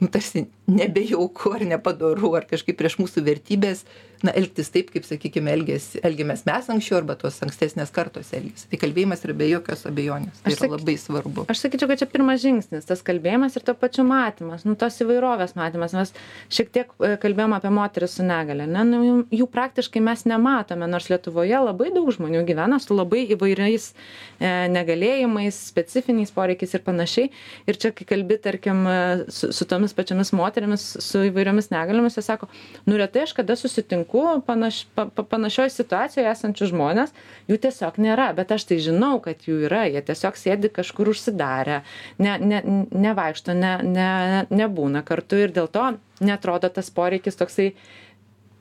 nu, 0.00 0.08
tarsi 0.10 0.48
nebejauku 0.68 1.54
ar 1.56 1.64
nepadoru, 1.64 2.34
ar 2.36 2.46
kažkaip 2.48 2.76
prieš 2.78 2.98
mūsų 3.00 3.24
vertybės, 3.26 3.84
na, 4.24 4.32
elgtis 4.34 4.70
taip, 4.74 4.90
kaip, 4.92 5.04
sakykime, 5.06 5.50
elgės, 5.54 5.92
elgiamės 6.04 6.44
mes 6.48 6.68
anksčiau 6.72 6.98
arba 6.98 7.14
tos 7.18 7.38
ankstesnės 7.44 7.92
kartos 7.94 8.32
elgėsi. 8.36 8.66
Tai 8.70 8.80
kalbėjimas 8.82 9.22
yra 9.26 9.36
be 9.38 9.48
jokios 9.50 9.84
abejonės. 9.88 10.40
Tai 10.44 10.54
yra 10.54 10.70
labai 10.74 10.96
svarbu. 11.00 11.46
Aš 11.52 11.62
sakyčiau, 11.64 11.90
kad 11.90 12.02
čia 12.02 12.08
pirmas 12.10 12.42
žingsnis, 12.42 12.86
tas 12.88 13.04
kalbėjimas 13.06 13.56
ir 13.58 13.64
to 13.66 13.74
pačiu 13.78 14.04
matymas, 14.08 14.64
nu, 14.68 14.74
tos 14.78 14.98
įvairovės 15.04 15.54
matymas. 15.58 15.94
Mes 15.96 16.12
šiek 16.54 16.72
tiek 16.74 16.90
e, 16.98 17.14
kalbėjom 17.22 17.54
apie 17.58 17.72
moteris 17.74 18.18
su 18.18 18.26
negale, 18.26 18.66
ne, 18.70 18.84
nu, 18.88 19.02
jų, 19.06 19.16
jų 19.42 19.48
praktiškai 19.54 20.02
mes 20.04 20.26
nematome, 20.28 20.88
nors 20.90 21.08
Lietuvoje 21.12 21.62
labai 21.68 21.92
daug 21.94 22.10
žmonių 22.14 22.42
gyvena 22.48 22.80
su 22.82 22.96
labai 22.98 23.24
įvairiais 23.36 23.92
e, 23.92 24.50
negalėjimais, 24.74 25.62
specifiniais 25.70 26.34
poreikiais 26.34 26.74
ir 26.74 26.84
panašiai. 26.86 27.30
Ir 27.70 27.78
čia, 27.80 27.94
kai 27.94 28.08
kalbi, 28.16 28.40
tarkim, 28.42 28.82
e, 28.90 28.98
su, 29.32 29.52
su 29.54 29.68
tomis 29.70 29.94
pačiomis 29.96 30.34
moterimis, 30.34 30.57
su 31.02 31.22
įvairiomis 31.28 31.70
negaliomis, 31.70 32.16
jie 32.18 32.24
sako, 32.26 32.48
nu, 32.88 32.96
retai 32.98 33.26
aš 33.26 33.34
kada 33.36 33.56
susitinku 33.58 34.24
panaš, 34.46 34.82
pa, 34.96 35.06
pa, 35.06 35.22
panašioje 35.22 35.70
situacijoje 35.76 36.30
esančius 36.32 36.72
žmonės, 36.72 37.14
jų 37.50 37.60
tiesiog 37.62 38.00
nėra, 38.02 38.30
bet 38.38 38.52
aš 38.56 38.66
tai 38.70 38.80
žinau, 38.82 39.18
kad 39.24 39.46
jų 39.46 39.62
yra, 39.68 39.84
jie 39.90 40.02
tiesiog 40.02 40.40
sėdi 40.40 40.72
kažkur 40.74 41.12
užsidarę, 41.14 41.82
ne, 42.18 42.34
ne, 42.42 42.62
nevaikšto, 42.90 43.54
ne, 43.54 43.76
ne, 43.86 44.10
nebūna 44.50 45.04
kartu 45.06 45.44
ir 45.44 45.54
dėl 45.54 45.70
to 45.72 45.92
netrodo 46.24 46.70
tas 46.72 46.90
poreikis 46.90 47.38
toksai 47.38 47.72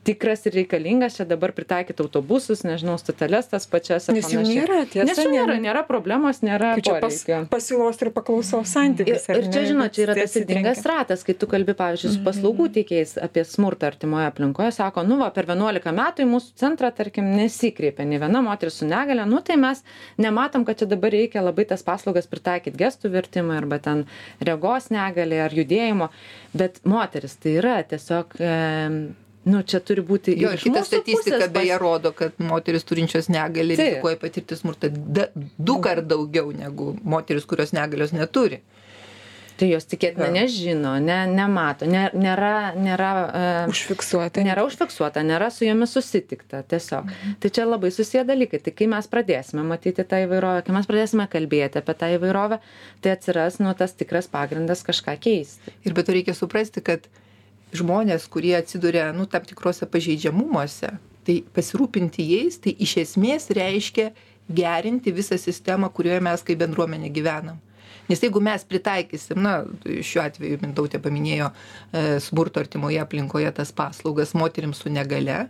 tikras 0.08 0.46
ir 0.48 0.56
reikalingas 0.62 1.18
čia 1.20 1.26
dabar 1.28 1.52
pritaikyt 1.56 2.00
autobusus 2.04 2.64
nežinau 2.68 2.96
stoteles 3.02 3.50
tas 3.52 3.68
pačias 3.68 4.08
ir 4.08 4.16
Nes 4.18 4.30
jų 4.32 4.44
nėra, 4.48 4.82
tiesa, 4.90 5.08
Nes 5.10 5.20
jų 5.20 5.34
nėra, 5.34 5.58
nėra. 5.64 5.84
problemos, 5.88 6.40
nėra 6.46 6.74
čia 6.80 6.98
pas, 7.04 7.20
pasiūlos 7.52 8.00
ir 8.06 8.12
paklausos 8.16 8.64
Ir, 8.64 8.72
santykis. 8.72 9.28
ar 9.30 9.42
ir 9.42 9.50
čia, 9.52 9.66
žinot, 9.72 9.94
čia 9.96 10.06
yra 10.08 10.16
tas 10.18 10.38
įdingas 10.40 10.82
ratas, 10.88 11.26
kai 11.28 11.36
tu 11.38 11.50
kalbi, 11.52 11.76
pavyzdžiui, 11.78 12.14
su 12.16 12.24
paslaugų 12.26 12.70
teikėjais 12.80 13.18
apie 13.28 13.44
smurtą 13.48 13.90
artimoje 13.92 14.30
aplinkoje, 14.32 14.72
sako, 14.80 15.04
nu 15.08 15.20
va, 15.22 15.30
per 15.36 15.50
11 15.50 15.92
metų 16.00 16.24
į 16.26 16.30
mūsų 16.32 16.56
centrą, 16.64 16.92
tarkim, 16.96 17.30
nesikreipia 17.38 18.08
ne 18.08 18.22
viena 18.24 18.42
moteris 18.46 18.80
su 18.82 18.88
negale, 18.90 19.28
nu 19.28 19.42
tai 19.44 19.60
mes 19.60 19.84
nematom, 20.22 20.64
kad 20.68 20.80
čia 20.80 20.88
dabar 20.90 21.12
reikia 21.14 21.44
labai 21.44 21.68
tas 21.70 21.84
paslaugas 21.88 22.30
pritaikyti 22.32 22.80
gestų 22.80 23.12
vertimą 23.14 23.60
arba 23.60 23.82
ten 23.84 24.06
regos 24.40 24.90
negalį 24.94 25.44
ar 25.46 25.56
judėjimo, 25.58 26.10
bet 26.58 26.80
moteris 26.88 27.36
tai 27.42 27.58
yra 27.60 27.80
tiesiog, 27.88 28.38
e, 28.40 28.54
nu 29.48 29.64
čia 29.64 29.82
turi 29.84 30.04
būti 30.06 30.36
Jo, 30.40 30.54
ir 30.56 30.62
kita 30.62 30.84
statistika 30.88 31.38
pusės 31.40 31.54
beje 31.56 31.78
rodo, 31.82 32.14
kad 32.16 32.38
moteris 32.44 32.88
turinčios 32.88 33.30
negalį 33.34 33.78
rizikuoja 33.80 34.20
patirti 34.22 34.58
smurtą 34.60 34.92
da, 34.94 35.30
du 35.58 35.80
kart 35.84 36.08
daugiau 36.08 36.52
negu 36.56 36.94
moteris, 37.04 37.48
kurios 37.50 37.74
negalios 37.76 38.16
neturi. 38.16 38.62
Tai 39.58 39.68
jos 39.72 39.88
tikėtina 39.90 40.28
nežino, 40.36 40.92
ne, 41.02 41.18
nemato, 41.32 41.88
ne, 41.90 42.04
nėra, 42.14 42.76
nėra 42.78 43.10
e, 43.26 43.46
Užfiksuota. 43.72 44.44
nėra 44.46 44.66
užfiksuota, 44.68 45.24
nėra 45.26 45.48
su 45.54 45.66
jomis 45.66 45.96
susitikta 45.98 46.62
tiesiog. 46.70 47.10
Tai 47.42 47.52
čia 47.54 47.66
labai 47.66 47.90
susiję 47.94 48.22
dalykai. 48.28 48.60
Tai 48.62 48.76
kai 48.78 48.90
mes 48.92 49.10
pradėsime 49.10 49.66
matyti 49.66 50.06
tą 50.06 50.22
įvairovę, 50.28 50.62
kai 50.68 50.76
mes 50.78 50.90
pradėsime 50.90 51.26
kalbėti 51.34 51.82
apie 51.82 51.96
tą 51.98 52.12
įvairovę, 52.20 52.60
tai 53.02 53.16
atsiras 53.18 53.58
nu, 53.64 53.74
tas 53.80 53.98
tikras 53.98 54.30
pagrindas 54.30 54.86
kažką 54.86 55.18
keisti. 55.26 55.74
Ir 55.90 55.98
bet 55.98 56.06
to 56.06 56.14
reikia 56.14 56.38
suprasti, 56.38 56.86
kad 56.86 57.10
žmonės, 57.76 58.28
kurie 58.32 58.56
atsiduria 58.58 59.10
nu, 59.16 59.28
tam 59.30 59.46
tikrose 59.48 59.88
pažeidžiamumuose, 59.90 60.94
tai 61.28 61.38
pasirūpinti 61.56 62.24
jais, 62.24 62.60
tai 62.64 62.76
iš 62.80 62.98
esmės 63.04 63.50
reiškia 63.56 64.12
gerinti 64.48 65.12
visą 65.12 65.36
sistemą, 65.40 65.90
kurioje 65.92 66.22
mes 66.24 66.44
kaip 66.48 66.62
bendruomenė 66.62 67.12
gyvenam. 67.12 67.60
Nes 68.08 68.22
jeigu 68.24 68.40
mes 68.40 68.64
pritaikysim, 68.64 69.40
na, 69.44 69.58
šiuo 69.84 70.24
atveju 70.24 70.62
Mintautė 70.62 71.00
paminėjo 71.04 71.50
e, 71.52 72.04
smurto 72.24 72.62
artimoje 72.64 73.02
aplinkoje 73.04 73.52
tas 73.58 73.74
paslaugas 73.76 74.32
moterims 74.38 74.80
su 74.80 74.92
negale, 74.94 75.42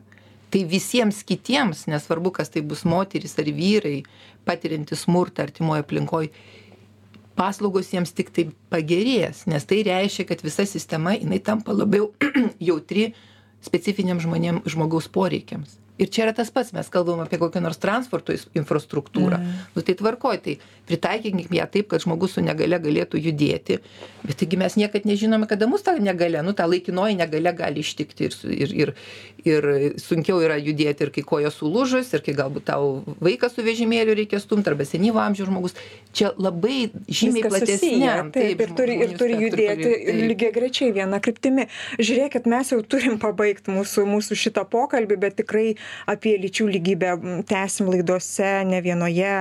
tai 0.49 0.63
visiems 0.65 1.21
kitiems, 1.27 1.86
nesvarbu, 1.91 2.32
kas 2.39 2.49
tai 2.49 2.63
bus 2.65 2.82
moteris 2.88 3.38
ar 3.38 3.51
vyrai, 3.53 3.99
patiriantys 4.47 5.06
smurtą 5.06 5.45
artimoje 5.45 5.86
aplinkoje, 5.86 6.32
paslaugos 7.38 7.91
jiems 7.93 8.13
tik 8.17 8.32
tai 8.36 8.47
pagerės, 8.73 9.45
nes 9.50 9.65
tai 9.69 9.84
reiškia, 9.88 10.28
kad 10.32 10.43
visa 10.45 10.65
sistema 10.67 11.15
jinai 11.15 11.39
tampa 11.43 11.76
labiau 11.76 12.12
jautri 12.69 13.12
specifiniam 13.63 14.21
žmonėm, 14.23 14.63
žmogaus 14.69 15.10
poreikiams. 15.12 15.78
Ir 15.97 16.12
čia 16.13 16.27
yra 16.27 16.33
tas 16.38 16.51
pats, 16.53 16.73
mes 16.77 16.89
kalbam 16.93 17.23
apie 17.23 17.39
kokią 17.41 17.62
nors 17.63 17.79
transporto 17.81 18.36
infrastruktūrą. 18.57 19.39
Mm. 19.41 19.62
Nu, 19.73 19.83
tai 19.86 19.95
tvarkoj, 19.97 20.39
tai 20.45 20.57
pritaikykim 20.88 21.55
ją 21.57 21.65
taip, 21.73 21.88
kad 21.91 22.03
žmogus 22.03 22.36
su 22.38 22.43
negale 22.45 22.77
galėtų 22.83 23.19
judėti. 23.21 23.79
Bet 24.23 24.38
taigi 24.41 24.60
mes 24.62 24.77
niekad 24.77 25.07
nežinome, 25.10 25.47
kada 25.49 25.67
mus 25.69 25.81
ta 25.86 25.95
negale, 25.97 26.43
nu, 26.45 26.53
ta 26.53 26.67
laikinoji 26.69 27.17
negale 27.17 27.53
gali 27.57 27.81
ištikti 27.81 28.27
ir, 28.27 28.38
ir, 28.53 28.73
ir, 28.77 28.93
ir 29.47 29.67
sunkiau 30.01 30.38
yra 30.45 30.60
judėti 30.62 31.07
ir 31.07 31.13
kai 31.15 31.23
koja 31.25 31.51
sulūžus, 31.53 32.13
ir 32.13 32.23
kai 32.25 32.36
galbūt 32.38 32.67
tau 32.69 33.01
vaikas 33.23 33.57
su 33.57 33.65
vežimėliu 33.65 34.15
reikia 34.17 34.41
stumti, 34.43 34.69
arba 34.69 34.86
senyvo 34.86 35.21
amžiaus 35.23 35.49
žmogus. 35.49 35.77
Čia 36.17 36.31
labai 36.38 36.91
žymiai 37.10 37.49
platesniam. 37.49 38.31
Taip, 38.36 38.62
ir 38.62 38.75
turi, 38.77 38.99
ir 39.01 39.17
turi 39.17 39.41
judėti 39.47 39.95
lygiai 40.29 40.53
grečiai 40.53 40.93
viena 40.95 41.19
kryptimi. 41.23 41.67
Žiūrėkit, 41.97 42.47
mes 42.49 42.73
jau 42.73 42.79
turim 42.86 43.17
pabaigti 43.21 43.73
mūsų, 43.73 44.05
mūsų 44.13 44.38
šitą 44.39 44.65
pokalbį, 44.69 45.19
bet 45.25 45.38
tikrai 45.41 45.67
apie 46.06 46.38
lyčių 46.41 46.67
lygybę 46.76 47.13
tęsim 47.47 47.89
laidose 47.93 48.65
ne 48.65 48.82
vienoje. 48.82 49.34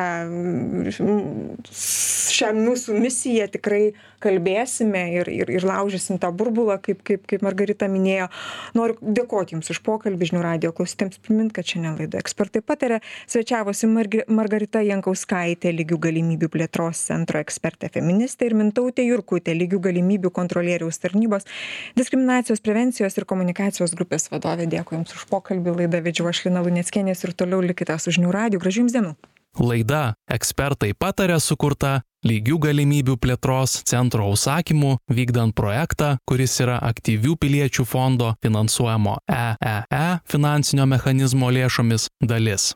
Šią 2.37 2.53
mūsų 2.57 2.97
misiją 3.01 3.47
tikrai 3.53 3.95
kalbėsime 4.21 5.03
ir, 5.15 5.29
ir, 5.33 5.51
ir 5.53 5.65
laužysim 5.67 6.19
tą 6.21 6.31
burbulą, 6.37 6.77
kaip, 6.83 7.03
kaip, 7.07 7.25
kaip 7.29 7.45
Margarita 7.45 7.89
minėjo. 7.91 8.29
Noriu 8.77 8.97
dėkoti 9.01 9.55
Jums 9.57 9.71
už 9.73 9.81
pokalbį 9.87 10.31
žinių 10.31 10.43
radio 10.45 10.73
klausytėms, 10.77 11.21
primint, 11.25 11.53
kad 11.57 11.69
šiandien 11.69 11.97
laidą 12.01 12.21
ekspertai 12.21 12.63
patarė. 12.67 13.01
Svečiavosi 13.31 13.89
Margarita 13.89 14.83
Jankauskaitė, 14.85 15.73
lygių 15.77 16.01
galimybių 16.09 16.51
plėtros 16.53 17.05
centro 17.11 17.41
ekspertė 17.41 17.91
feministė 17.95 18.51
ir 18.51 18.59
Mintautė 18.59 19.07
Jurkutė, 19.07 19.55
lygių 19.57 19.81
galimybių 19.89 20.33
kontrolieriaus 20.41 21.01
tarnybos, 21.03 21.49
diskriminacijos 21.97 22.65
prevencijos 22.65 23.17
ir 23.17 23.29
komunikacijos 23.29 23.97
grupės 23.97 24.29
vadovė. 24.33 24.69
Dėkui 24.77 24.99
Jums 24.99 25.17
už 25.17 25.25
pokalbį. 25.33 25.79
Laidą 25.83 26.03
vedžiu 26.05 26.29
aš 26.29 26.45
Lina 26.49 26.65
Luneckėnės 26.67 27.25
ir 27.25 27.37
toliau 27.37 27.65
likite 27.65 27.97
su 28.01 28.15
žinių 28.19 28.35
radio. 28.35 28.63
Gražių 28.63 28.87
Jums 28.87 28.97
dienų. 28.99 29.17
Laida 29.61 30.15
ekspertai 30.33 30.93
patarė 30.99 31.39
sukurta 31.41 32.01
lygių 32.27 32.59
galimybių 32.67 33.17
plėtros 33.23 33.79
centro 33.89 34.27
užsakymu 34.33 34.97
vykdant 35.13 35.55
projektą, 35.57 36.17
kuris 36.29 36.59
yra 36.65 36.79
aktyvių 36.91 37.37
piliečių 37.41 37.87
fondo 37.89 38.35
finansuojamo 38.45 39.19
EEE 39.31 40.09
finansinio 40.29 40.89
mechanizmo 40.91 41.53
lėšomis 41.55 42.11
dalis. 42.21 42.73